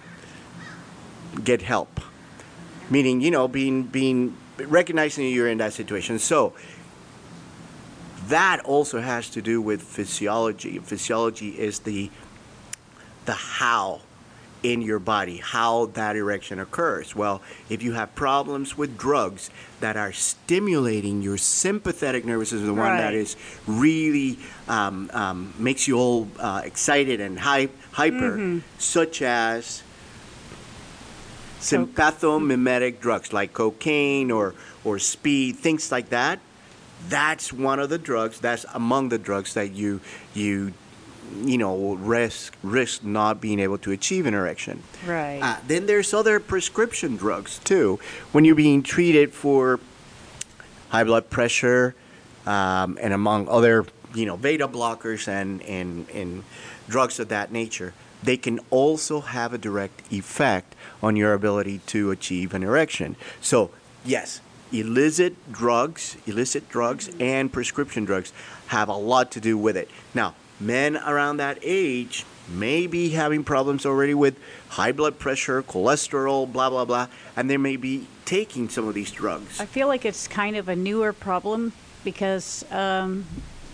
get 1.43 1.61
help. 1.61 1.99
Meaning, 2.89 3.19
you 3.19 3.31
know, 3.31 3.49
being 3.49 3.83
being 3.83 4.37
recognizing 4.57 5.27
you're 5.27 5.49
in 5.49 5.57
that 5.57 5.73
situation. 5.73 6.19
So 6.19 6.53
that 8.27 8.61
also 8.61 9.01
has 9.01 9.29
to 9.31 9.41
do 9.41 9.61
with 9.61 9.81
physiology. 9.81 10.79
Physiology 10.79 11.49
is 11.59 11.79
the 11.79 12.09
the 13.25 13.33
how 13.33 14.01
in 14.63 14.81
your 14.81 14.99
body, 14.99 15.37
how 15.37 15.85
that 15.87 16.15
erection 16.15 16.59
occurs. 16.59 17.15
Well, 17.15 17.41
if 17.69 17.81
you 17.83 17.93
have 17.93 18.13
problems 18.15 18.77
with 18.77 18.97
drugs 18.97 19.49
that 19.79 19.95
are 19.95 20.11
stimulating 20.11 21.21
your 21.21 21.37
sympathetic 21.37 22.25
nervous 22.25 22.49
system, 22.49 22.67
the 22.67 22.73
one 22.73 22.97
that 22.97 23.13
is 23.13 23.35
really 23.67 24.39
um, 24.67 25.09
um, 25.13 25.53
makes 25.59 25.87
you 25.87 25.97
all 25.97 26.27
uh, 26.39 26.61
excited 26.65 27.21
and 27.21 27.39
hy- 27.39 27.69
hyper, 27.91 28.61
such 28.79 29.21
as 29.21 29.83
sympathomimetic 31.59 32.99
drugs 32.99 33.33
like 33.33 33.53
cocaine 33.53 34.31
or, 34.31 34.53
or 34.83 34.99
speed, 34.99 35.55
things 35.55 35.91
like 35.91 36.09
that. 36.09 36.39
That's 37.09 37.53
one 37.53 37.79
of 37.79 37.89
the 37.89 37.97
drugs. 37.97 38.39
That's 38.39 38.65
among 38.73 39.09
the 39.09 39.17
drugs 39.19 39.53
that 39.53 39.71
you 39.73 40.01
you 40.33 40.73
you 41.43 41.57
know 41.57 41.95
risk 41.95 42.55
risk 42.63 43.03
not 43.03 43.39
being 43.41 43.59
able 43.59 43.77
to 43.79 43.91
achieve 43.91 44.25
an 44.25 44.33
erection. 44.33 44.83
Right. 45.05 45.39
Uh, 45.41 45.57
then 45.67 45.85
there's 45.85 46.13
other 46.13 46.39
prescription 46.39 47.17
drugs 47.17 47.59
too. 47.59 47.99
When 48.31 48.45
you're 48.45 48.55
being 48.55 48.83
treated 48.83 49.33
for 49.33 49.79
high 50.89 51.03
blood 51.03 51.29
pressure, 51.29 51.95
um, 52.47 52.97
and 53.01 53.13
among 53.13 53.49
other, 53.49 53.85
you 54.15 54.25
know, 54.25 54.37
beta 54.37 54.67
blockers 54.67 55.27
and, 55.27 55.61
and, 55.63 56.09
and 56.09 56.43
drugs 56.87 57.19
of 57.19 57.27
that 57.27 57.51
nature, 57.51 57.93
they 58.23 58.37
can 58.37 58.59
also 58.69 59.19
have 59.19 59.53
a 59.53 59.57
direct 59.57 60.11
effect 60.11 60.75
on 61.03 61.15
your 61.15 61.33
ability 61.33 61.79
to 61.87 62.09
achieve 62.09 62.53
an 62.53 62.63
erection. 62.63 63.15
So, 63.41 63.69
yes, 64.05 64.39
illicit 64.71 65.51
drugs, 65.51 66.17
illicit 66.25 66.69
drugs 66.69 67.09
and 67.19 67.51
prescription 67.51 68.05
drugs 68.05 68.31
have 68.67 68.89
a 68.89 68.95
lot 68.95 69.29
to 69.31 69.41
do 69.41 69.57
with 69.57 69.77
it. 69.77 69.89
Now, 70.13 70.33
men 70.59 70.97
around 70.97 71.37
that 71.37 71.59
age 71.61 72.25
may 72.49 72.87
be 72.87 73.09
having 73.09 73.43
problems 73.43 73.85
already 73.85 74.13
with 74.13 74.37
high 74.69 74.91
blood 74.91 75.19
pressure, 75.19 75.61
cholesterol, 75.61 76.51
blah, 76.51 76.69
blah, 76.69 76.85
blah, 76.85 77.07
and 77.35 77.49
they 77.49 77.57
may 77.57 77.75
be 77.75 78.07
taking 78.25 78.69
some 78.69 78.87
of 78.87 78.93
these 78.93 79.11
drugs. 79.11 79.59
I 79.59 79.65
feel 79.65 79.87
like 79.87 80.05
it's 80.05 80.27
kind 80.27 80.55
of 80.55 80.69
a 80.69 80.75
newer 80.75 81.13
problem 81.13 81.73
because 82.03 82.65
um, 82.71 83.25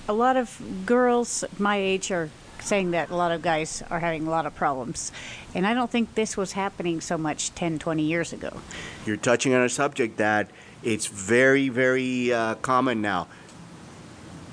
a 0.07 0.13
lot 0.13 0.37
of 0.37 0.61
girls 0.85 1.43
my 1.59 1.77
age 1.77 2.11
are 2.11 2.29
saying 2.59 2.91
that 2.91 3.09
a 3.09 3.15
lot 3.15 3.31
of 3.31 3.41
guys 3.41 3.83
are 3.89 3.99
having 3.99 4.25
a 4.25 4.29
lot 4.29 4.45
of 4.45 4.55
problems. 4.55 5.11
And 5.53 5.67
I 5.67 5.73
don't 5.73 5.91
think 5.91 6.15
this 6.15 6.37
was 6.37 6.53
happening 6.53 7.01
so 7.01 7.17
much 7.17 7.53
10, 7.55 7.79
20 7.79 8.03
years 8.03 8.33
ago. 8.33 8.61
You're 9.05 9.17
touching 9.17 9.53
on 9.53 9.61
a 9.61 9.69
subject 9.69 10.17
that 10.17 10.49
it's 10.81 11.07
very, 11.07 11.69
very 11.69 12.33
uh, 12.33 12.55
common 12.55 13.01
now. 13.01 13.27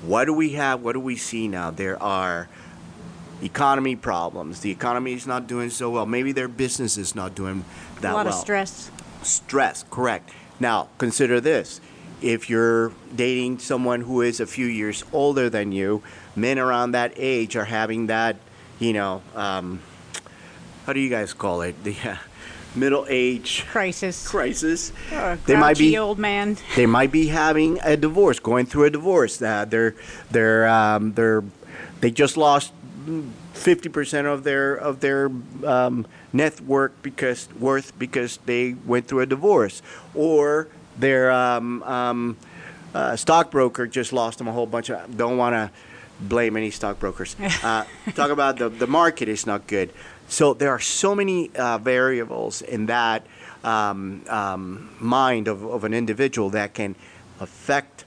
What 0.03 0.25
do 0.25 0.33
we 0.33 0.51
have? 0.53 0.81
What 0.81 0.93
do 0.93 0.99
we 0.99 1.15
see 1.15 1.47
now? 1.47 1.71
There 1.71 2.01
are 2.01 2.49
economy 3.41 3.95
problems. 3.95 4.61
The 4.61 4.71
economy 4.71 5.13
is 5.13 5.27
not 5.27 5.47
doing 5.47 5.69
so 5.69 5.89
well. 5.89 6.05
Maybe 6.05 6.31
their 6.31 6.47
business 6.47 6.97
is 6.97 7.15
not 7.15 7.35
doing 7.35 7.65
that 8.01 8.13
well. 8.13 8.13
a 8.13 8.17
lot 8.17 8.25
well. 8.25 8.33
of 8.33 8.39
stress. 8.39 8.91
Stress, 9.21 9.85
correct. 9.89 10.31
Now, 10.59 10.89
consider 10.97 11.39
this. 11.39 11.81
If 12.21 12.49
you're 12.49 12.91
dating 13.15 13.59
someone 13.59 14.01
who 14.01 14.21
is 14.21 14.39
a 14.39 14.45
few 14.45 14.67
years 14.67 15.03
older 15.11 15.49
than 15.49 15.71
you, 15.71 16.03
men 16.35 16.59
around 16.59 16.91
that 16.91 17.13
age 17.15 17.55
are 17.55 17.65
having 17.65 18.07
that, 18.07 18.37
you 18.79 18.93
know, 18.93 19.21
um, 19.35 19.81
how 20.85 20.93
do 20.93 20.99
you 20.99 21.09
guys 21.09 21.33
call 21.33 21.61
it? 21.61 21.75
The 21.83 21.95
uh, 22.05 22.17
middle 22.75 23.05
age 23.09 23.65
Crisis. 23.69 24.27
crisis. 24.27 24.91
Or 25.11 25.37
They 25.45 25.55
might 25.55 25.77
be 25.77 25.97
old 25.97 26.19
man. 26.19 26.57
they 26.75 26.85
might 26.85 27.11
be 27.11 27.27
having 27.27 27.79
a 27.83 27.97
divorce, 27.97 28.39
going 28.39 28.65
through 28.65 28.85
a 28.85 28.89
divorce. 28.89 29.41
Uh, 29.41 29.65
they're 29.65 29.95
they're 30.29 30.67
um, 30.67 31.13
they're 31.13 31.43
they 31.99 32.11
just 32.11 32.37
lost 32.37 32.73
fifty 33.53 33.89
percent 33.89 34.27
of 34.27 34.43
their 34.43 34.75
of 34.75 34.99
their 35.01 35.29
um, 35.65 36.05
net 36.33 36.61
worth 36.61 36.91
because 37.01 37.49
worth 37.59 37.97
because 37.99 38.37
they 38.45 38.73
went 38.85 39.07
through 39.07 39.21
a 39.21 39.25
divorce, 39.25 39.81
or 40.15 40.67
their 40.97 41.31
um, 41.31 41.83
um, 41.83 42.37
uh, 42.93 43.15
stockbroker 43.15 43.87
just 43.87 44.13
lost 44.13 44.37
them 44.37 44.47
a 44.47 44.51
whole 44.51 44.67
bunch 44.67 44.89
of. 44.89 45.17
Don't 45.17 45.37
want 45.37 45.53
to 45.55 45.71
blame 46.19 46.55
any 46.55 46.69
stockbrokers. 46.71 47.35
Uh, 47.63 47.83
talk 48.15 48.29
about 48.31 48.57
the 48.57 48.69
the 48.69 48.87
market 48.87 49.27
is 49.27 49.45
not 49.45 49.67
good. 49.67 49.91
So 50.31 50.53
there 50.53 50.69
are 50.69 50.79
so 50.79 51.13
many 51.13 51.53
uh, 51.57 51.77
variables 51.77 52.61
in 52.61 52.85
that 52.85 53.27
um, 53.65 54.23
um, 54.29 54.89
mind 54.97 55.49
of, 55.49 55.65
of 55.65 55.83
an 55.83 55.93
individual 55.93 56.49
that 56.51 56.73
can 56.73 56.95
affect 57.41 58.05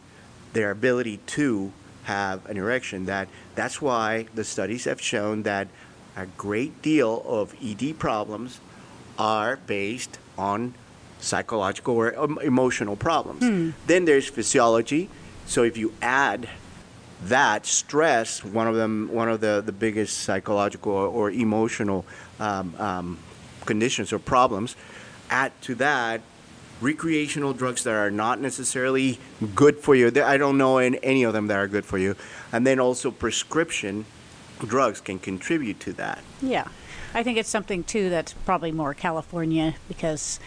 their 0.55 0.71
ability 0.71 1.19
to 1.27 1.71
have 2.05 2.47
an 2.47 2.57
erection. 2.57 3.05
That 3.05 3.29
that's 3.55 3.83
why 3.83 4.25
the 4.35 4.43
studies 4.43 4.85
have 4.87 5.03
shown 5.03 5.43
that 5.43 5.69
a 6.17 6.25
great 6.25 6.81
deal 6.81 7.23
of 7.27 7.55
ED 7.63 7.99
problems 7.99 8.59
are 9.19 9.57
based 9.67 10.19
on 10.39 10.75
psychological 11.21 11.95
or 11.95 12.19
um, 12.19 12.39
emotional 12.43 12.97
problems. 12.97 13.75
Then 13.87 14.07
there's 14.07 14.29
physiology. 14.29 15.11
So 15.45 15.63
if 15.63 15.77
you 15.77 15.93
add 16.01 16.49
that 17.23 17.67
stress, 17.67 18.45
one 18.45 18.67
of 18.67 18.75
them, 18.75 19.09
one 19.13 19.29
of 19.29 19.41
the, 19.41 19.63
the 19.65 19.73
biggest 19.73 20.19
psychological 20.19 20.93
or, 20.93 21.07
or 21.07 21.31
emotional 21.31 22.05
um, 22.41 22.75
um, 22.79 23.19
conditions 23.65 24.13
or 24.13 24.19
problems. 24.19 24.77
Add 25.31 25.53
to 25.63 25.75
that 25.77 26.21
recreational 26.81 27.53
drugs 27.53 27.85
that 27.85 27.95
are 27.95 28.11
not 28.11 28.41
necessarily 28.41 29.19
good 29.55 29.79
for 29.79 29.95
you. 29.95 30.13
I 30.23 30.37
don't 30.37 30.59
know 30.59 30.79
in 30.79 30.97
any 30.97 31.23
of 31.23 31.33
them 31.33 31.47
that 31.47 31.57
are 31.57 31.69
good 31.69 31.85
for 31.85 31.99
you. 31.99 32.17
And 32.53 32.67
then 32.67 32.79
also 32.79 33.11
prescription 33.11 34.05
drugs 34.59 35.01
can 35.01 35.19
contribute 35.19 35.81
to 35.81 35.93
that. 35.95 36.23
Yeah. 36.43 36.69
I 37.15 37.23
think 37.23 37.39
it's 37.39 37.49
something, 37.49 37.85
too, 37.85 38.11
that's 38.11 38.33
probably 38.33 38.73
more 38.73 38.93
California 38.93 39.77
because, 39.89 40.41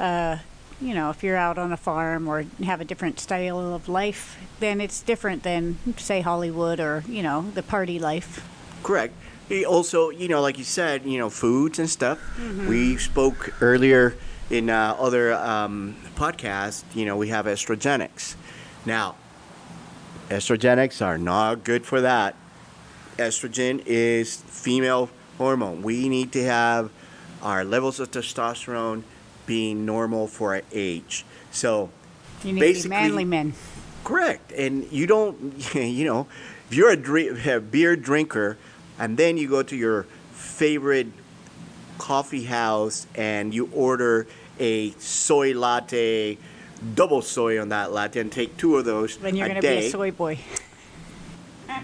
uh, 0.00 0.38
you 0.80 0.94
know, 0.94 1.10
if 1.10 1.22
you're 1.22 1.36
out 1.36 1.58
on 1.58 1.72
a 1.72 1.76
farm 1.76 2.28
or 2.28 2.44
have 2.64 2.80
a 2.80 2.84
different 2.84 3.18
style 3.20 3.74
of 3.74 3.88
life, 3.88 4.38
then 4.60 4.80
it's 4.80 5.00
different 5.02 5.42
than, 5.42 5.78
say, 5.96 6.20
Hollywood 6.20 6.80
or, 6.80 7.04
you 7.08 7.22
know, 7.22 7.50
the 7.54 7.62
party 7.62 7.98
life. 7.98 8.46
Correct. 8.82 9.14
Also, 9.66 10.10
you 10.10 10.28
know, 10.28 10.40
like 10.40 10.58
you 10.58 10.64
said, 10.64 11.04
you 11.04 11.18
know, 11.18 11.30
foods 11.30 11.78
and 11.78 11.88
stuff. 11.88 12.18
We 12.68 12.96
spoke 12.98 13.54
earlier 13.62 14.14
in 14.50 14.70
uh, 14.70 14.94
other 14.98 15.32
um, 15.34 15.96
podcasts. 16.16 16.84
You 16.94 17.06
know, 17.06 17.16
we 17.16 17.28
have 17.28 17.46
estrogenics. 17.46 18.36
Now, 18.84 19.16
estrogenics 20.28 21.04
are 21.04 21.18
not 21.18 21.64
good 21.64 21.86
for 21.86 22.02
that. 22.02 22.36
Estrogen 23.16 23.82
is 23.86 24.36
female 24.36 25.10
hormone. 25.38 25.82
We 25.82 26.08
need 26.08 26.30
to 26.32 26.44
have 26.44 26.90
our 27.42 27.64
levels 27.64 28.00
of 28.00 28.10
testosterone 28.10 29.02
being 29.48 29.84
normal 29.86 30.26
for 30.28 30.54
our 30.54 30.62
age. 30.72 31.24
So, 31.50 31.88
You 32.44 32.52
need 32.52 32.60
to 32.60 32.66
be 32.66 32.72
Basically- 32.74 32.90
manly 32.90 33.24
men. 33.24 33.54
Correct. 34.04 34.52
And 34.52 34.86
you 34.92 35.06
don't, 35.06 35.54
you 35.74 36.04
know, 36.04 36.28
if 36.70 36.76
you're 36.76 36.90
a, 36.90 36.96
drink, 36.96 37.44
a 37.46 37.58
beer 37.60 37.96
drinker 37.96 38.58
and 38.98 39.16
then 39.16 39.36
you 39.38 39.48
go 39.48 39.62
to 39.64 39.74
your 39.74 40.04
favorite 40.32 41.08
coffee 41.96 42.44
house 42.44 43.06
and 43.16 43.52
you 43.54 43.68
order 43.74 44.26
a 44.60 44.90
soy 44.98 45.54
latte, 45.54 46.36
double 46.94 47.22
soy 47.22 47.60
on 47.60 47.70
that 47.70 47.90
latte, 47.92 48.20
and 48.20 48.30
take 48.30 48.56
two 48.56 48.76
of 48.76 48.84
those 48.84 49.16
Then 49.16 49.34
you're 49.34 49.48
going 49.48 49.60
to 49.60 49.66
be 49.66 49.86
a 49.86 49.90
soy 49.90 50.10
boy. 50.10 50.38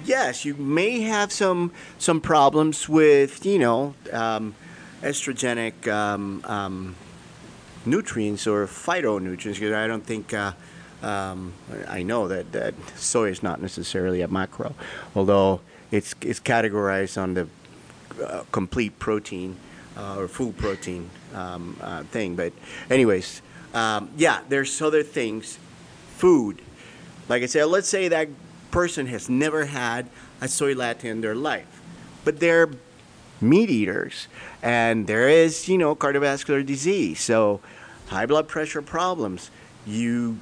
yes, 0.05 0.45
you 0.45 0.55
may 0.55 1.01
have 1.01 1.33
some 1.33 1.73
some 1.99 2.21
problems 2.21 2.89
with 2.89 3.45
you 3.47 3.59
know 3.59 3.95
um, 4.13 4.55
estrogenic 5.03 5.87
um, 5.89 6.43
um, 6.45 6.97
nutrients 7.87 8.47
or 8.47 8.67
phytonutrients 8.67 9.55
because 9.55 9.73
I 9.73 9.87
don't 9.87 10.05
think. 10.05 10.33
Uh, 10.33 10.53
um, 11.03 11.53
I 11.87 12.03
know 12.03 12.29
that, 12.29 12.53
that 12.53 12.73
soy 12.97 13.29
is 13.29 13.43
not 13.43 13.61
necessarily 13.61 14.23
a 14.23 14.29
macro, 14.29 14.75
although 15.15 15.61
it's 15.91 16.15
it's 16.23 16.41
categorized 16.41 17.21
on 17.21 17.35
the 17.35 17.47
uh, 18.25 18.45
complete 18.53 18.99
protein 18.99 19.57
uh, 19.97 20.17
or 20.19 20.29
full 20.29 20.53
protein 20.53 21.11
um, 21.35 21.77
uh, 21.81 22.05
thing. 22.05 22.37
But 22.37 22.53
anyways, 22.91 23.43
um, 23.75 24.11
yeah, 24.17 24.41
there's 24.49 24.81
other 24.81 25.03
things. 25.03 25.59
Food. 26.17 26.63
Like 27.29 27.43
I 27.43 27.47
said, 27.47 27.65
let's 27.67 27.89
say 27.89 28.09
that 28.09 28.29
person 28.71 29.07
has 29.07 29.29
never 29.29 29.67
had 29.67 30.09
a 30.41 30.49
soy 30.49 30.75
latte 30.75 31.09
in 31.09 31.21
their 31.21 31.35
life, 31.35 31.83
but 32.25 32.41
they're 32.41 32.71
meat 33.49 33.71
eaters, 33.71 34.29
and 34.63 35.07
there 35.07 35.29
is, 35.29 35.69
you 35.69 35.79
know, 35.79 35.95
cardiovascular 35.95 36.65
disease. 36.65 37.21
So, 37.21 37.61
high 38.09 38.27
blood 38.27 38.49
pressure 38.49 38.83
problems. 38.83 39.51
You, 39.87 40.39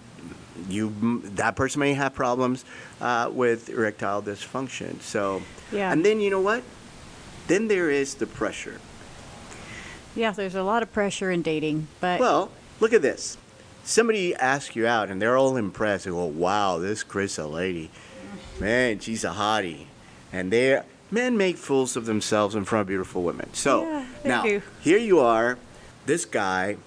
you, 0.68 1.23
that 1.35 1.56
person 1.56 1.80
may 1.80 1.94
have 1.94 2.14
problems 2.14 2.64
uh, 3.00 3.30
with 3.32 3.68
erectile 3.68 4.23
dysfunction. 4.23 5.00
So, 5.00 5.42
Yeah. 5.73 5.92
And 5.92 6.04
then 6.04 6.21
you 6.21 6.30
know 6.30 6.40
what? 6.40 6.62
Then 7.49 7.68
there 7.68 7.90
is 7.90 8.14
the 8.14 8.26
pressure. 8.26 8.80
Yeah, 10.14 10.30
there's 10.32 10.54
a 10.54 10.62
lot 10.62 10.82
of 10.82 10.92
pressure 10.92 11.30
in 11.30 11.42
dating, 11.42 11.88
but 12.00 12.21
Well, 12.21 12.50
look 12.80 12.92
at 12.92 13.02
this. 13.02 13.38
Somebody 13.85 14.35
asks 14.37 14.76
you 14.76 14.87
out, 14.87 15.11
and 15.11 15.21
they're 15.21 15.37
all 15.37 15.56
impressed. 15.56 16.04
They 16.04 16.11
go, 16.11 16.25
"Wow, 16.26 16.78
this 16.78 17.02
Chris 17.02 17.37
a 17.38 17.47
lady, 17.47 17.90
man, 18.61 19.00
she's 19.00 19.25
a 19.25 19.30
hottie," 19.30 19.87
and 20.32 20.52
they 20.52 20.80
men 21.12 21.37
make 21.37 21.57
fools 21.57 21.95
of 21.95 22.07
themselves 22.07 22.54
in 22.54 22.64
front 22.64 22.81
of 22.81 22.87
beautiful 22.88 23.23
women. 23.23 23.52
So 23.52 23.83
Yeah, 23.83 24.07
now 24.25 24.42
do. 24.42 24.62
here 24.81 24.99
you 24.99 25.21
are, 25.21 25.59
this 26.07 26.25
guy, 26.25 26.78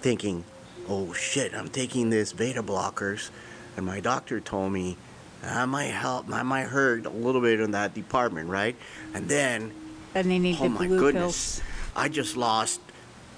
thinking, 0.00 0.44
"Oh 0.88 1.12
shit, 1.12 1.54
I'm 1.54 1.68
taking 1.68 2.10
this 2.10 2.32
beta 2.32 2.62
blockers, 2.62 3.30
and 3.76 3.84
my 3.84 4.00
doctor 4.00 4.40
told 4.40 4.72
me 4.72 4.96
I 5.44 5.66
might 5.66 5.92
help, 5.92 6.32
I 6.32 6.42
might 6.42 6.64
hurt 6.64 7.06
a 7.06 7.10
little 7.10 7.40
bit 7.40 7.60
in 7.60 7.70
that 7.72 7.94
department, 7.94 8.48
right?" 8.48 8.74
And 9.14 9.28
then 9.28 9.72
and 10.14 10.30
they 10.30 10.38
need 10.38 10.56
oh 10.60 10.64
the 10.64 10.70
my 10.70 10.86
blue 10.86 10.98
goodness, 10.98 11.60
I 11.94 12.08
just 12.08 12.36
lost 12.36 12.80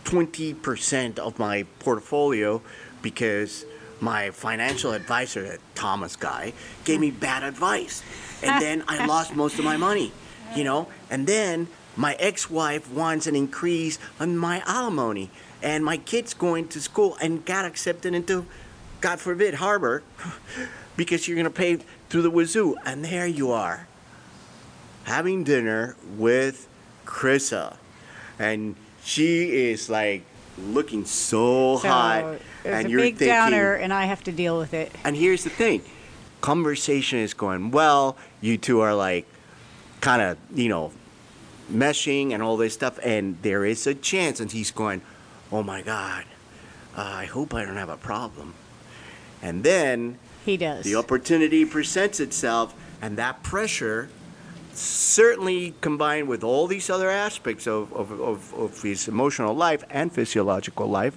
20% 0.04 1.18
of 1.18 1.38
my 1.38 1.64
portfolio 1.80 2.62
because 3.02 3.64
my 4.00 4.30
financial 4.30 4.92
advisor, 4.92 5.58
Thomas 5.74 6.16
guy, 6.16 6.52
gave 6.84 6.96
hmm. 6.96 7.02
me 7.02 7.10
bad 7.10 7.42
advice. 7.42 8.02
And 8.42 8.62
then 8.62 8.84
I 8.88 9.04
lost 9.06 9.34
most 9.42 9.58
of 9.58 9.64
my 9.64 9.76
money, 9.76 10.12
you 10.54 10.64
know? 10.64 10.88
And 11.10 11.26
then 11.26 11.68
my 11.96 12.14
ex 12.14 12.50
wife 12.50 12.90
wants 12.90 13.26
an 13.26 13.36
increase 13.36 13.98
on 14.18 14.36
my 14.36 14.62
alimony. 14.66 15.30
And 15.62 15.84
my 15.84 15.98
kid's 15.98 16.32
going 16.34 16.68
to 16.68 16.80
school 16.80 17.16
and 17.20 17.44
got 17.44 17.64
accepted 17.64 18.14
into, 18.14 18.46
God 19.00 19.20
forbid, 19.20 19.54
Harvard 19.54 20.02
because 20.96 21.28
you're 21.28 21.34
going 21.36 21.44
to 21.44 21.50
pay 21.50 21.76
through 22.08 22.22
the 22.22 22.30
wazoo. 22.30 22.76
And 22.84 23.04
there 23.04 23.26
you 23.26 23.50
are 23.52 23.86
having 25.04 25.44
dinner 25.44 25.96
with 26.16 26.68
Criza, 27.06 27.76
and 28.38 28.76
she 29.02 29.70
is 29.70 29.90
like 29.90 30.22
looking 30.58 31.04
so, 31.04 31.78
So 31.78 31.88
hot, 31.88 32.24
it's 32.34 32.42
and 32.64 32.86
a 32.86 32.90
you're 32.90 33.00
big 33.00 33.16
thinking. 33.16 33.34
downer, 33.34 33.74
and 33.74 33.92
I 33.92 34.04
have 34.04 34.22
to 34.24 34.32
deal 34.32 34.58
with 34.58 34.74
it. 34.74 34.92
And 35.04 35.16
here's 35.16 35.44
the 35.44 35.50
thing, 35.50 35.82
conversation 36.40 37.18
is 37.18 37.34
going 37.34 37.70
well. 37.70 38.16
You 38.40 38.56
two 38.58 38.80
are 38.80 38.94
like, 38.94 39.26
kind 40.00 40.22
of, 40.22 40.38
you 40.54 40.68
know, 40.68 40.92
meshing 41.72 42.32
and 42.32 42.42
all 42.42 42.56
this 42.56 42.74
stuff, 42.74 42.98
and 43.04 43.36
there 43.42 43.64
is 43.64 43.86
a 43.86 43.94
chance, 43.94 44.40
and 44.40 44.50
he's 44.50 44.70
going, 44.70 45.02
"Oh 45.52 45.62
my 45.62 45.82
God, 45.82 46.24
uh, 46.96 47.02
I 47.02 47.26
hope 47.26 47.54
I 47.54 47.64
don't 47.64 47.76
have 47.76 47.88
a 47.88 47.96
problem." 47.96 48.54
And 49.42 49.62
then 49.64 50.18
He 50.44 50.56
does. 50.56 50.84
the 50.84 50.96
opportunity 50.96 51.64
presents 51.64 52.20
itself, 52.20 52.74
and 53.00 53.16
that 53.16 53.42
pressure, 53.42 54.08
certainly 54.72 55.74
combined 55.80 56.28
with 56.28 56.42
all 56.44 56.66
these 56.66 56.90
other 56.90 57.10
aspects 57.10 57.66
of, 57.66 57.92
of, 57.92 58.10
of, 58.20 58.54
of 58.54 58.82
his 58.82 59.08
emotional 59.08 59.54
life 59.54 59.84
and 59.90 60.12
physiological 60.12 60.86
life, 60.86 61.16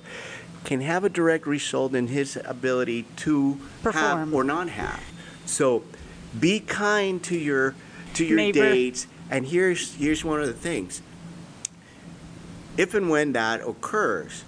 can 0.64 0.82
have 0.82 1.04
a 1.04 1.10
direct 1.10 1.46
result 1.46 1.94
in 1.94 2.08
his 2.08 2.38
ability 2.46 3.06
to 3.18 3.60
have 3.84 3.94
Perform. 3.94 4.34
or 4.34 4.44
not 4.44 4.70
have. 4.70 5.04
So 5.46 5.84
be 6.40 6.60
kind 6.62 7.22
to 7.24 7.38
your 7.38 7.76
to 8.16 8.26
your 8.26 8.38
Neighbor. 8.38 8.60
dates. 8.60 9.08
And 9.30 9.48
here's 9.48 9.96
here's 9.96 10.24
one 10.24 10.42
of 10.42 10.48
the 10.48 10.54
things. 10.54 11.02
If 12.78 12.94
and 12.94 13.10
when 13.10 13.34
that 13.34 13.62
occurs, 13.62 14.44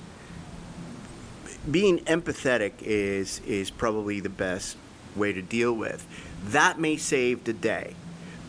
being 1.69 1.99
empathetic 1.99 2.73
is 2.82 3.41
is 3.45 3.71
probably 3.71 4.19
the 4.19 4.30
best 4.30 4.78
way 5.15 5.34
to 5.34 5.41
deal 5.41 5.73
with. 5.73 6.06
That 6.43 6.80
may 6.80 6.97
save 6.97 7.43
the 7.43 7.54
day 7.54 7.95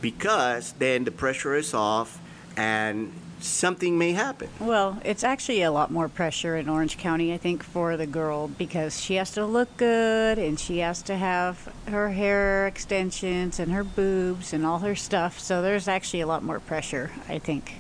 because 0.01 0.73
then 0.73 1.05
the 1.05 1.11
pressure 1.11 1.55
is 1.55 1.73
off 1.73 2.21
and 2.57 3.13
something 3.47 3.99
may 3.99 4.13
happen. 4.13 4.49
Well, 4.61 5.01
it's 5.05 5.25
actually 5.25 5.63
a 5.63 5.71
lot 5.71 5.91
more 5.91 6.09
pressure 6.09 6.57
in 6.57 6.69
Orange 6.69 6.99
County, 6.99 7.33
I 7.33 7.39
think, 7.39 7.63
for 7.63 7.97
the 7.97 8.07
girl 8.07 8.49
because 8.49 9.01
she 9.01 9.15
has 9.15 9.31
to 9.33 9.45
look 9.45 9.77
good 9.77 10.39
and 10.39 10.59
she 10.59 10.79
has 10.79 11.03
to 11.03 11.17
have 11.17 11.73
her 11.89 12.11
hair 12.11 12.67
extensions 12.67 13.59
and 13.59 13.73
her 13.73 13.85
boobs 13.85 14.53
and 14.53 14.67
all 14.67 14.81
her 14.81 14.95
stuff. 14.95 15.39
So 15.39 15.63
there's 15.63 15.89
actually 15.89 16.21
a 16.21 16.27
lot 16.27 16.43
more 16.43 16.61
pressure, 16.61 17.11
I 17.29 17.39
think, 17.39 17.75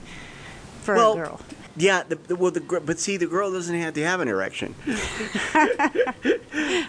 for 0.82 0.94
well, 0.94 1.12
a 1.12 1.16
girl. 1.16 1.40
yeah, 1.76 2.02
the, 2.08 2.16
the, 2.16 2.36
well, 2.36 2.50
the 2.50 2.60
but 2.60 2.98
see, 2.98 3.16
the 3.16 3.26
girl 3.26 3.50
doesn't 3.50 3.78
have 3.78 3.94
to 3.94 4.04
have 4.04 4.20
an 4.20 4.28
erection. 4.28 4.74
you 4.84 4.96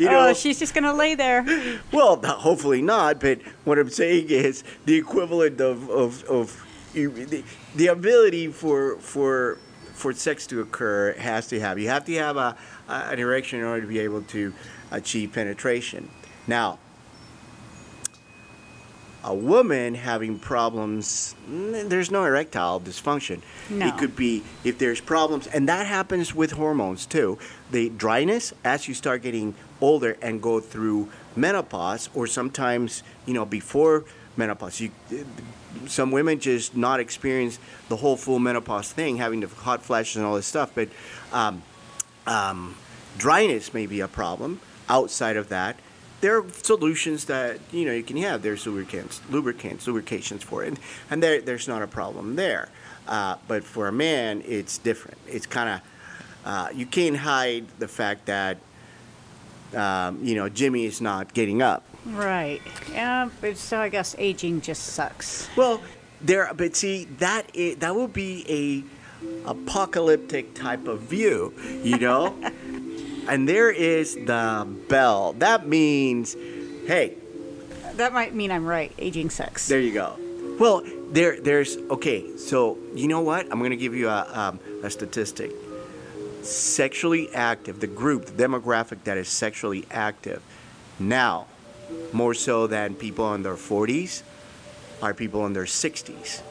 oh, 0.09 0.33
she's 0.33 0.59
just 0.59 0.73
gonna 0.73 0.93
lay 0.93 1.15
there. 1.15 1.45
Well, 1.91 2.21
hopefully 2.23 2.81
not. 2.81 3.19
But 3.19 3.41
what 3.63 3.79
I'm 3.79 3.89
saying 3.89 4.29
is 4.29 4.63
the 4.85 4.95
equivalent 4.95 5.61
of 5.61 5.89
of, 5.89 6.23
of 6.25 6.66
the, 6.93 7.43
the 7.75 7.87
ability 7.87 8.47
for 8.47 8.97
for 8.97 9.57
for 9.93 10.13
sex 10.13 10.45
to 10.47 10.61
occur 10.61 11.13
has 11.13 11.47
to 11.47 11.59
have 11.59 11.79
you 11.79 11.87
have 11.89 12.05
to 12.05 12.13
have 12.15 12.37
a, 12.37 12.55
a 12.87 12.91
an 12.91 13.19
erection 13.19 13.59
in 13.59 13.65
order 13.65 13.81
to 13.81 13.87
be 13.87 13.99
able 13.99 14.21
to 14.23 14.53
achieve 14.91 15.33
penetration. 15.33 16.09
Now, 16.47 16.79
a 19.23 19.33
woman 19.33 19.95
having 19.95 20.39
problems, 20.39 21.35
mm, 21.49 21.89
there's 21.89 22.09
no 22.09 22.23
erectile 22.23 22.79
dysfunction. 22.79 23.41
No. 23.69 23.87
It 23.87 23.97
could 23.97 24.15
be 24.15 24.43
if 24.63 24.77
there's 24.77 25.01
problems, 25.01 25.47
and 25.47 25.67
that 25.67 25.85
happens 25.85 26.33
with 26.33 26.51
hormones 26.51 27.05
too. 27.05 27.37
The 27.71 27.89
dryness 27.89 28.53
as 28.63 28.87
you 28.87 28.93
start 28.93 29.21
getting 29.23 29.55
older 29.81 30.17
and 30.21 30.41
go 30.41 30.61
through 30.61 31.09
menopause, 31.35 32.09
or 32.13 32.27
sometimes 32.27 33.03
you 33.25 33.33
know 33.33 33.45
before 33.45 34.05
menopause. 34.37 34.79
You, 34.79 34.91
some 35.87 36.11
women 36.11 36.39
just 36.39 36.75
not 36.75 36.99
experience 36.99 37.59
the 37.89 37.95
whole 37.95 38.17
full 38.17 38.39
menopause 38.39 38.91
thing, 38.91 39.17
having 39.17 39.41
the 39.41 39.47
hot 39.47 39.83
flashes 39.83 40.17
and 40.17 40.25
all 40.25 40.35
this 40.35 40.47
stuff, 40.47 40.71
but. 40.75 40.89
Um, 41.31 41.63
um, 42.27 42.75
dryness 43.17 43.73
may 43.73 43.87
be 43.87 44.01
a 44.01 44.07
problem. 44.07 44.59
Outside 44.89 45.37
of 45.37 45.49
that, 45.49 45.77
there 46.21 46.37
are 46.37 46.49
solutions 46.49 47.25
that 47.25 47.59
you 47.71 47.85
know 47.85 47.93
you 47.93 48.03
can 48.03 48.17
have. 48.17 48.41
There's 48.41 48.65
lubricants, 48.65 49.21
lubricants, 49.29 49.87
lubrications 49.87 50.43
for 50.43 50.63
it, 50.63 50.77
and, 51.09 51.23
there 51.23 51.41
there's 51.41 51.67
not 51.67 51.81
a 51.81 51.87
problem 51.87 52.35
there. 52.35 52.69
Uh, 53.07 53.37
but 53.47 53.63
for 53.63 53.87
a 53.87 53.91
man, 53.91 54.43
it's 54.45 54.77
different. 54.77 55.17
It's 55.27 55.45
kind 55.45 55.69
of 55.69 55.81
uh, 56.45 56.69
you 56.73 56.85
can't 56.85 57.17
hide 57.17 57.65
the 57.79 57.87
fact 57.87 58.25
that 58.25 58.57
um, 59.75 60.23
you 60.23 60.35
know 60.35 60.49
Jimmy 60.49 60.85
is 60.85 61.01
not 61.01 61.33
getting 61.33 61.61
up. 61.61 61.83
Right. 62.07 62.61
Yeah, 62.91 63.29
but 63.41 63.57
so 63.57 63.79
I 63.79 63.89
guess 63.89 64.15
aging 64.17 64.61
just 64.61 64.83
sucks. 64.83 65.49
Well, 65.55 65.81
there, 66.21 66.51
but 66.55 66.75
see 66.75 67.05
that 67.19 67.51
that 67.79 67.95
would 67.95 68.13
be 68.13 68.45
a 68.49 69.49
apocalyptic 69.49 70.53
type 70.53 70.87
of 70.87 71.01
view, 71.01 71.53
you 71.83 71.97
know. 71.97 72.35
and 73.27 73.47
there 73.47 73.69
is 73.71 74.15
the 74.15 74.67
bell. 74.89 75.33
That 75.33 75.67
means, 75.67 76.35
hey, 76.87 77.15
That 77.95 78.13
might 78.13 78.33
mean 78.33 78.51
I'm 78.51 78.65
right. 78.65 78.91
Aging 78.97 79.29
sucks. 79.29 79.67
there 79.67 79.79
you 79.79 79.93
go. 79.93 80.17
Well, 80.59 80.83
there, 81.11 81.39
there's 81.39 81.77
okay. 81.77 82.37
So 82.37 82.77
you 82.95 83.07
know 83.07 83.21
what? 83.21 83.51
I'm 83.51 83.59
going 83.59 83.71
to 83.71 83.77
give 83.77 83.93
you 83.95 84.07
a, 84.09 84.27
um, 84.33 84.59
a 84.83 84.89
statistic. 84.89 85.51
Sexually 86.41 87.33
active, 87.33 87.79
the 87.81 87.87
group, 87.87 88.25
the 88.25 88.43
demographic 88.43 89.03
that 89.03 89.17
is 89.17 89.27
sexually 89.27 89.85
active, 89.91 90.41
now, 90.99 91.47
more 92.11 92.33
so 92.33 92.67
than 92.67 92.95
people 92.95 93.33
in 93.33 93.43
their 93.43 93.55
40s, 93.55 94.23
are 95.01 95.13
people 95.13 95.45
in 95.45 95.53
their 95.53 95.65
60s. 95.65 96.41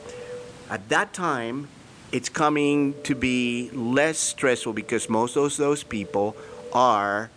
At 0.71 0.89
that 0.89 1.13
time, 1.13 1.69
it's 2.13 2.29
coming 2.29 2.95
to 3.03 3.15
be 3.15 3.71
less 3.73 4.19
stressful 4.19 4.73
because 4.73 5.09
most 5.09 5.37
of 5.37 5.57
those, 5.57 5.83
people 5.83 6.37
are 6.73 7.31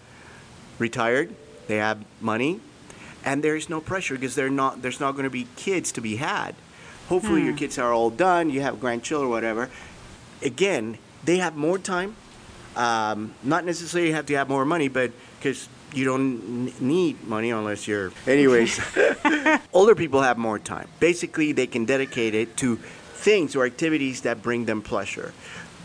retired, 0.77 1.33
they 1.67 1.77
have 1.77 2.03
money, 2.21 2.59
and 3.25 3.43
there's 3.43 3.69
no 3.69 3.81
pressure 3.81 4.15
because 4.15 4.35
they're 4.35 4.49
not 4.49 4.81
there's 4.81 4.99
not 4.99 5.12
going 5.12 5.25
to 5.25 5.29
be 5.29 5.47
kids 5.55 5.91
to 5.93 6.01
be 6.01 6.15
had. 6.17 6.55
Hopefully 7.09 7.43
your 7.43 7.55
kids 7.55 7.77
are 7.79 7.91
all 7.91 8.12
done, 8.12 8.49
you 8.49 8.62
have 8.62 8.79
grandchildren, 8.79 9.31
whatever. 9.31 9.69
Again, 10.43 10.97
they 11.23 11.38
have 11.38 11.55
more 11.55 11.79
time. 11.79 12.15
Um, 12.75 13.33
not 13.43 13.65
necessarily 13.65 14.12
have 14.12 14.27
to 14.27 14.35
have 14.35 14.47
more 14.47 14.63
money, 14.63 14.88
but 14.88 15.12
because 15.39 15.67
you 15.93 16.06
don't 16.06 16.82
need 16.82 17.23
money 17.28 17.52
unless 17.52 17.88
you're. 17.88 18.12
Anyways, 18.28 18.80
older 19.73 19.95
people 19.95 20.21
have 20.21 20.38
more 20.38 20.60
time. 20.60 20.88
Basically, 20.99 21.52
they 21.52 21.67
can 21.67 21.86
dedicate 21.86 22.36
it 22.36 22.58
to 22.58 22.75
things 22.75 23.56
or 23.56 23.65
activities 23.65 24.21
that 24.21 24.41
bring 24.41 24.65
them 24.65 24.82
pleasure. 24.82 25.34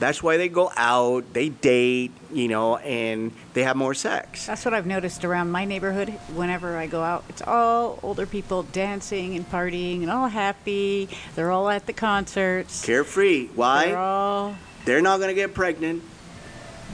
That's 0.01 0.23
why 0.23 0.37
they 0.38 0.49
go 0.49 0.73
out, 0.77 1.33
they 1.33 1.51
date, 1.51 2.11
you 2.33 2.49
know, 2.49 2.79
and 2.79 3.33
they 3.53 3.62
have 3.62 3.77
more 3.77 3.95
sex. 3.95 4.47
That's 4.47 4.64
what 4.64 4.75
I've 4.75 4.87
noticed 4.87 5.25
around 5.25 5.53
my 5.53 5.64
neighborhood. 5.64 6.09
Whenever 6.35 6.77
I 6.77 6.88
go 6.88 7.03
out, 7.03 7.25
it's 7.29 7.43
all 7.43 8.01
older 8.03 8.27
people 8.27 8.64
dancing 8.64 9.37
and 9.37 9.49
partying 9.49 10.03
and 10.03 10.11
all 10.11 10.27
happy. 10.27 11.09
They're 11.37 11.53
all 11.53 11.69
at 11.69 11.87
the 11.87 11.93
concerts. 11.93 12.85
Carefree. 12.85 13.47
Why? 13.55 13.87
They're 13.87 13.99
all 13.99 14.57
they're 14.85 15.01
not 15.01 15.21
gonna 15.21 15.35
get 15.35 15.55
pregnant. 15.55 16.03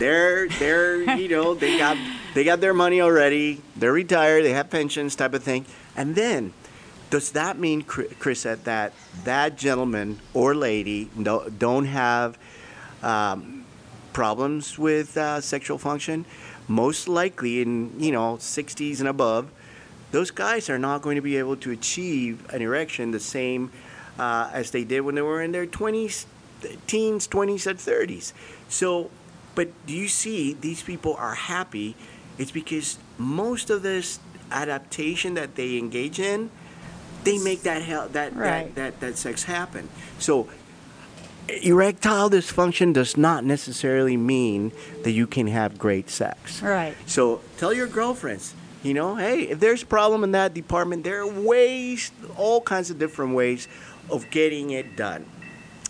They're 0.00 0.48
they're 0.48 1.16
you 1.16 1.28
know 1.28 1.54
they 1.62 1.78
got 1.78 1.96
they 2.34 2.42
got 2.42 2.60
their 2.60 2.74
money 2.74 3.00
already. 3.00 3.60
They're 3.76 3.92
retired. 3.92 4.44
They 4.44 4.52
have 4.52 4.70
pensions, 4.70 5.14
type 5.14 5.34
of 5.34 5.42
thing. 5.42 5.66
And 5.94 6.14
then, 6.14 6.54
does 7.10 7.32
that 7.32 7.58
mean, 7.58 7.82
Chris, 7.82 8.44
that 8.44 8.64
that, 8.64 8.92
that 9.24 9.58
gentleman 9.58 10.18
or 10.32 10.54
lady 10.54 11.10
no, 11.14 11.48
don't 11.50 11.84
have 11.84 12.38
um, 13.02 13.64
problems 14.12 14.78
with 14.78 15.16
uh, 15.16 15.40
sexual 15.40 15.76
function? 15.76 16.24
Most 16.66 17.06
likely, 17.06 17.60
in 17.60 17.92
you 18.00 18.12
know 18.12 18.36
60s 18.36 19.00
and 19.00 19.08
above, 19.08 19.50
those 20.12 20.30
guys 20.30 20.70
are 20.70 20.78
not 20.78 21.02
going 21.02 21.16
to 21.16 21.22
be 21.22 21.36
able 21.36 21.56
to 21.56 21.72
achieve 21.72 22.48
an 22.54 22.62
erection 22.62 23.10
the 23.10 23.20
same 23.20 23.70
uh, 24.18 24.50
as 24.52 24.70
they 24.70 24.84
did 24.84 25.00
when 25.02 25.14
they 25.14 25.22
were 25.22 25.42
in 25.42 25.52
their 25.52 25.66
20s, 25.66 26.24
teens, 26.86 27.28
20s, 27.28 27.66
and 27.66 27.78
30s. 27.78 28.32
So, 28.68 29.10
but 29.61 29.68
do 29.87 29.92
you 29.92 30.09
see 30.09 30.55
these 30.55 30.83
people 30.83 31.14
are 31.16 31.35
happy? 31.35 31.94
It's 32.38 32.51
because 32.51 32.96
most 33.18 33.68
of 33.68 33.83
this 33.83 34.18
adaptation 34.51 35.35
that 35.35 35.55
they 35.55 35.77
engage 35.77 36.18
in, 36.18 36.49
they 37.25 37.37
make 37.37 37.61
that 37.64 37.83
hell, 37.83 38.09
that, 38.09 38.35
Right. 38.35 38.75
that 38.75 38.99
that 38.99 39.01
that 39.01 39.18
sex 39.18 39.44
happen. 39.44 39.90
So, 40.18 40.49
erectile 41.62 42.31
dysfunction 42.31 42.94
does 42.94 43.18
not 43.18 43.44
necessarily 43.44 44.16
mean 44.16 44.73
that 45.03 45.11
you 45.11 45.27
can 45.27 45.46
have 45.49 45.77
great 45.77 46.09
sex. 46.09 46.62
right. 46.62 46.96
So 47.05 47.42
tell 47.59 47.75
your 47.75 47.87
girlfriends, 47.87 48.55
you 48.83 48.94
know, 48.94 49.16
hey, 49.16 49.42
if 49.42 49.61
there's 49.61 49.83
a 49.83 49.87
problem 49.99 50.25
in 50.25 50.33
that 50.33 50.55
department, 50.55 51.05
there 51.05 51.20
are 51.20 51.27
ways, 51.27 52.12
all 52.38 52.62
kinds 52.62 52.88
of 52.88 52.99
different 52.99 53.35
ways 53.35 53.68
of 54.09 54.31
getting 54.31 54.70
it 54.70 54.96
done. 54.96 55.27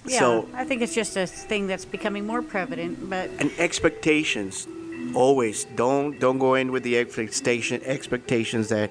Yeah, 0.06 0.18
So 0.18 0.48
I 0.54 0.64
think 0.64 0.82
it's 0.82 0.94
just 0.94 1.16
a 1.16 1.26
thing 1.26 1.66
that's 1.66 1.84
becoming 1.84 2.26
more 2.26 2.42
prevalent. 2.42 3.10
But 3.10 3.30
and 3.38 3.50
expectations, 3.58 4.66
always 5.14 5.64
don't 5.76 6.18
don't 6.18 6.38
go 6.38 6.54
in 6.54 6.72
with 6.72 6.82
the 6.82 6.98
expectation 6.98 7.82
expectations 7.84 8.68
that, 8.68 8.90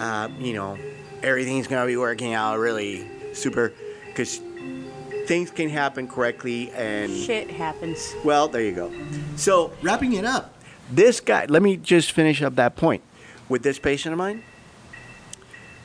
uh, 0.00 0.28
you 0.38 0.52
know, 0.52 0.78
everything's 1.22 1.66
gonna 1.66 1.86
be 1.86 1.96
working 1.96 2.34
out 2.34 2.58
really 2.58 3.08
super, 3.32 3.72
because 4.06 4.40
things 5.26 5.50
can 5.50 5.68
happen 5.70 6.06
correctly 6.08 6.70
and 6.72 7.10
shit 7.16 7.50
happens. 7.50 8.14
Well, 8.24 8.48
there 8.48 8.62
you 8.62 8.72
go. 8.72 8.92
So, 9.36 9.72
wrapping 9.80 10.12
it 10.14 10.24
up, 10.24 10.54
this 10.90 11.20
guy, 11.20 11.46
let 11.46 11.62
me 11.62 11.76
just 11.76 12.12
finish 12.12 12.42
up 12.42 12.56
that 12.56 12.76
point. 12.76 13.02
With 13.48 13.62
this 13.62 13.78
patient 13.78 14.12
of 14.12 14.18
mine, 14.18 14.42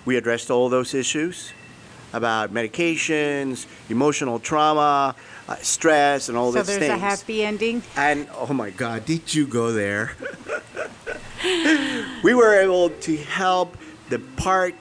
we 0.06 0.15
addressed 0.17 0.49
all 0.49 0.69
those 0.69 0.93
issues 0.93 1.51
about 2.17 2.53
medications, 2.53 3.65
emotional 3.89 4.39
trauma, 4.39 5.15
uh, 5.47 5.56
stress, 5.62 6.27
and 6.27 6.38
all 6.38 6.51
So 6.51 6.63
these 6.63 6.77
there's 6.80 6.89
a 6.91 6.97
happy 6.97 7.43
ending. 7.43 7.82
And 7.95 8.27
oh 8.36 8.51
my 8.53 8.71
God, 8.71 9.06
did 9.06 9.34
you 9.34 9.47
go 9.47 9.71
there? 9.71 10.12
we 12.23 12.34
were 12.34 12.56
able 12.60 12.89
to 12.89 13.15
help. 13.17 13.77
The 14.10 14.19
part 14.38 14.73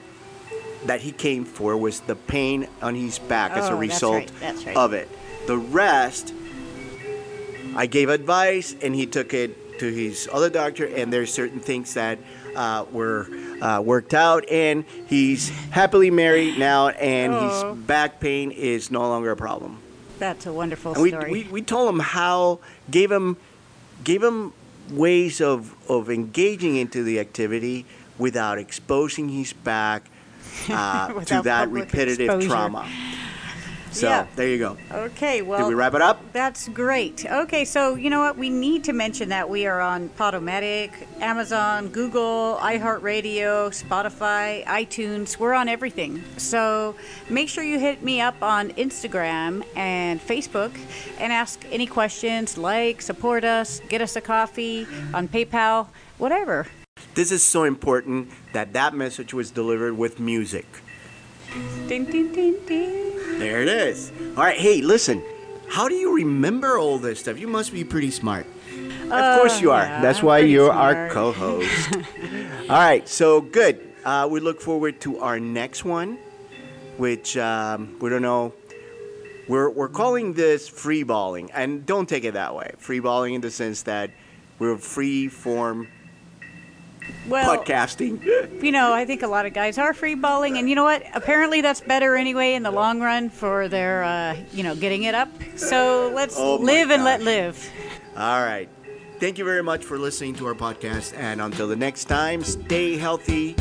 that 0.85 1.01
he 1.01 1.11
came 1.11 1.43
for 1.43 1.75
was 1.77 1.99
the 2.01 2.15
pain 2.15 2.67
on 2.81 2.95
his 2.95 3.19
back 3.19 3.51
as 3.51 3.65
a 3.65 3.67
Oh, 3.67 3.69
that's 3.71 3.79
result 3.79 4.15
right, 4.15 4.31
that's 4.39 4.65
right. 4.65 4.77
of 4.77 4.93
it. 4.93 5.09
The 5.47 5.57
rest, 5.57 6.33
I 7.75 7.87
gave 7.87 8.07
advice, 8.09 8.73
and 8.81 8.95
he 8.95 9.05
took 9.05 9.33
it 9.33 9.79
to 9.79 9.91
his 9.93 10.29
other 10.31 10.49
doctor. 10.49 10.85
And 10.85 11.11
there's 11.11 11.33
certain 11.33 11.59
things 11.59 11.93
that 11.95 12.19
uh, 12.55 12.85
were 12.91 13.27
uh, 13.61 13.81
worked 13.83 14.13
out, 14.13 14.47
and 14.49 14.85
he's 15.07 15.49
happily 15.71 16.11
married 16.11 16.57
now, 16.57 16.89
and 16.89 17.33
Oh. 17.33 17.73
his 17.73 17.85
back 17.85 18.19
pain 18.19 18.51
is 18.51 18.91
no 18.91 19.01
longer 19.01 19.31
a 19.31 19.35
problem. 19.35 19.79
That's 20.19 20.45
a 20.45 20.53
wonderful 20.53 20.93
And 20.93 21.01
we, 21.03 21.09
story. 21.09 21.31
we, 21.31 21.43
we 21.45 21.61
told 21.61 21.89
him 21.89 21.99
how, 21.99 22.59
gave 22.89 23.11
him, 23.11 23.37
gave 24.03 24.23
him 24.23 24.53
ways 24.91 25.41
of, 25.41 25.75
of 25.89 26.09
engaging 26.09 26.75
into 26.75 27.03
the 27.03 27.19
activity 27.19 27.85
without 28.17 28.57
exposing 28.57 29.29
his 29.29 29.53
back 29.53 30.03
uh, 30.69 31.13
to 31.25 31.41
that 31.43 31.69
repetitive 31.69 32.21
exposure. 32.29 32.47
trauma. 32.49 32.87
So 33.91 34.07
Yeah. 34.07 34.25
there 34.35 34.47
you 34.47 34.57
go. 34.57 34.77
okay, 34.91 35.41
well. 35.41 35.59
Did 35.59 35.67
we 35.69 35.73
wrap 35.75 35.93
it 35.93 36.01
up? 36.01 36.21
That's 36.33 36.67
great. 36.69 37.25
Okay, 37.25 37.65
so 37.65 37.95
you 37.95 38.09
know 38.09 38.19
what? 38.19 38.37
We 38.37 38.49
need 38.49 38.83
to 38.85 38.93
mention 38.93 39.29
that 39.29 39.49
we 39.49 39.65
are 39.65 39.81
on 39.81 40.09
Podomatic, 40.09 40.91
Amazon, 41.21 41.87
Google, 41.89 42.57
iHeartRadio, 42.61 43.69
Spotify, 43.71 44.65
iTunes. 44.65 45.37
We're 45.37 45.53
on 45.53 45.67
everything. 45.69 46.23
So 46.37 46.95
make 47.29 47.49
sure 47.49 47.63
you 47.63 47.79
hit 47.79 48.03
me 48.03 48.21
up 48.21 48.41
on 48.41 48.71
Instagram 48.71 49.63
and 49.75 50.19
Facebook 50.21 50.77
and 51.19 51.31
ask 51.33 51.65
any 51.71 51.87
questions, 51.87 52.57
like, 52.57 53.01
support 53.01 53.43
us, 53.43 53.81
get 53.89 54.01
us 54.01 54.15
a 54.15 54.21
coffee 54.21 54.87
on 55.13 55.27
PayPal, 55.27 55.87
whatever. 56.17 56.67
This 57.13 57.31
is 57.31 57.43
so 57.43 57.63
important 57.63 58.29
that 58.53 58.73
that 58.73 58.93
message 58.93 59.33
was 59.33 59.51
delivered 59.51 59.97
with 59.97 60.19
music. 60.19 60.65
Ding, 61.87 62.05
ding, 62.05 62.31
ding, 62.33 62.55
ding. 62.65 63.39
There 63.39 63.61
it 63.61 63.67
is. 63.67 64.11
All 64.35 64.43
right, 64.43 64.57
hey, 64.57 64.81
listen. 64.81 65.23
How 65.69 65.87
do 65.87 65.95
you 65.95 66.15
remember 66.15 66.77
all 66.77 66.97
this 66.97 67.19
stuff? 67.19 67.39
You 67.39 67.47
must 67.47 67.71
be 67.71 67.83
pretty 67.83 68.11
smart. 68.11 68.45
of 69.11 69.39
course 69.39 69.61
you 69.61 69.71
are. 69.71 69.83
yeah, 69.83 70.01
That's 70.01 70.21
why 70.23 70.39
you're 70.39 70.71
our 70.71 71.09
co-host. 71.09 71.95
all 72.69 72.77
right, 72.77 73.07
so 73.07 73.41
good. 73.41 73.81
Uh, 74.05 74.27
we 74.29 74.39
look 74.39 74.61
forward 74.61 74.99
to 75.01 75.19
our 75.19 75.39
next 75.39 75.83
one, 75.83 76.17
which 76.97 77.35
um, 77.37 77.97
we 77.99 78.09
don't 78.09 78.21
know. 78.21 78.53
We're 79.47 79.69
we're 79.69 79.89
calling 79.89 80.33
this 80.33 80.67
free 80.67 81.03
balling, 81.03 81.51
and 81.51 81.85
don't 81.85 82.07
take 82.07 82.23
it 82.25 82.33
that 82.33 82.53
way. 82.55 82.71
Free 82.77 82.99
balling 82.99 83.33
in 83.33 83.41
the 83.41 83.51
sense 83.51 83.83
that 83.83 84.11
we're 84.59 84.77
free 84.77 85.27
form 85.27 85.87
Well, 87.27 87.57
podcasting. 87.57 88.23
you 88.63 88.71
know, 88.71 88.93
I 88.93 89.05
think 89.05 89.23
a 89.23 89.27
lot 89.27 89.45
of 89.45 89.53
guys 89.53 89.77
are 89.77 89.93
free 89.93 90.15
balling, 90.15 90.57
and 90.57 90.69
you 90.69 90.75
know 90.75 90.83
what? 90.83 91.03
Apparently, 91.13 91.61
that's 91.61 91.81
better 91.81 92.15
anyway 92.15 92.53
in 92.53 92.63
the 92.63 92.71
long 92.71 93.01
run 93.01 93.29
for 93.29 93.67
their, 93.67 94.03
uh, 94.03 94.37
you 94.53 94.63
know, 94.63 94.75
getting 94.75 95.03
it 95.03 95.15
up. 95.15 95.29
So 95.55 96.11
let's 96.15 96.35
Oh 96.37 96.57
my 96.57 96.65
live 96.65 96.91
and 96.91 97.03
let 97.03 97.21
live. 97.21 97.69
All 98.15 98.41
right. 98.43 98.69
Thank 99.19 99.37
you 99.37 99.45
very 99.45 99.63
much 99.63 99.83
for 99.83 99.97
listening 99.97 100.35
to 100.35 100.45
our 100.47 100.53
podcast. 100.53 101.17
And 101.17 101.41
until 101.41 101.67
the 101.67 101.75
next 101.75 102.05
time, 102.05 102.43
stay 102.43 102.97
healthy 102.97 103.55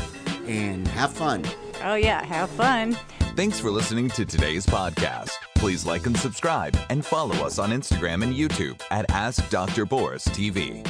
and 0.47 0.87
have 0.89 1.13
fun. 1.13 1.45
Oh 1.83 1.95
yeah, 1.95 2.25
have 2.25 2.51
fun. 2.51 2.97
Thanks 3.37 3.61
for 3.61 3.71
listening 3.71 4.09
to 4.11 4.25
today's 4.25 4.65
podcast. 4.67 5.33
Please 5.57 5.85
like 5.85 6.07
and 6.07 6.17
subscribe 6.17 6.77
and 6.89 7.05
follow 7.05 7.35
us 7.45 7.59
on 7.59 7.71
Instagram 7.71 8.23
and 8.23 8.35
YouTube 8.35 8.81
at 8.91 9.11
Ask 9.11 9.49
Dr. 9.51 9.85
Boris 9.85 10.27
TV. 10.29 10.87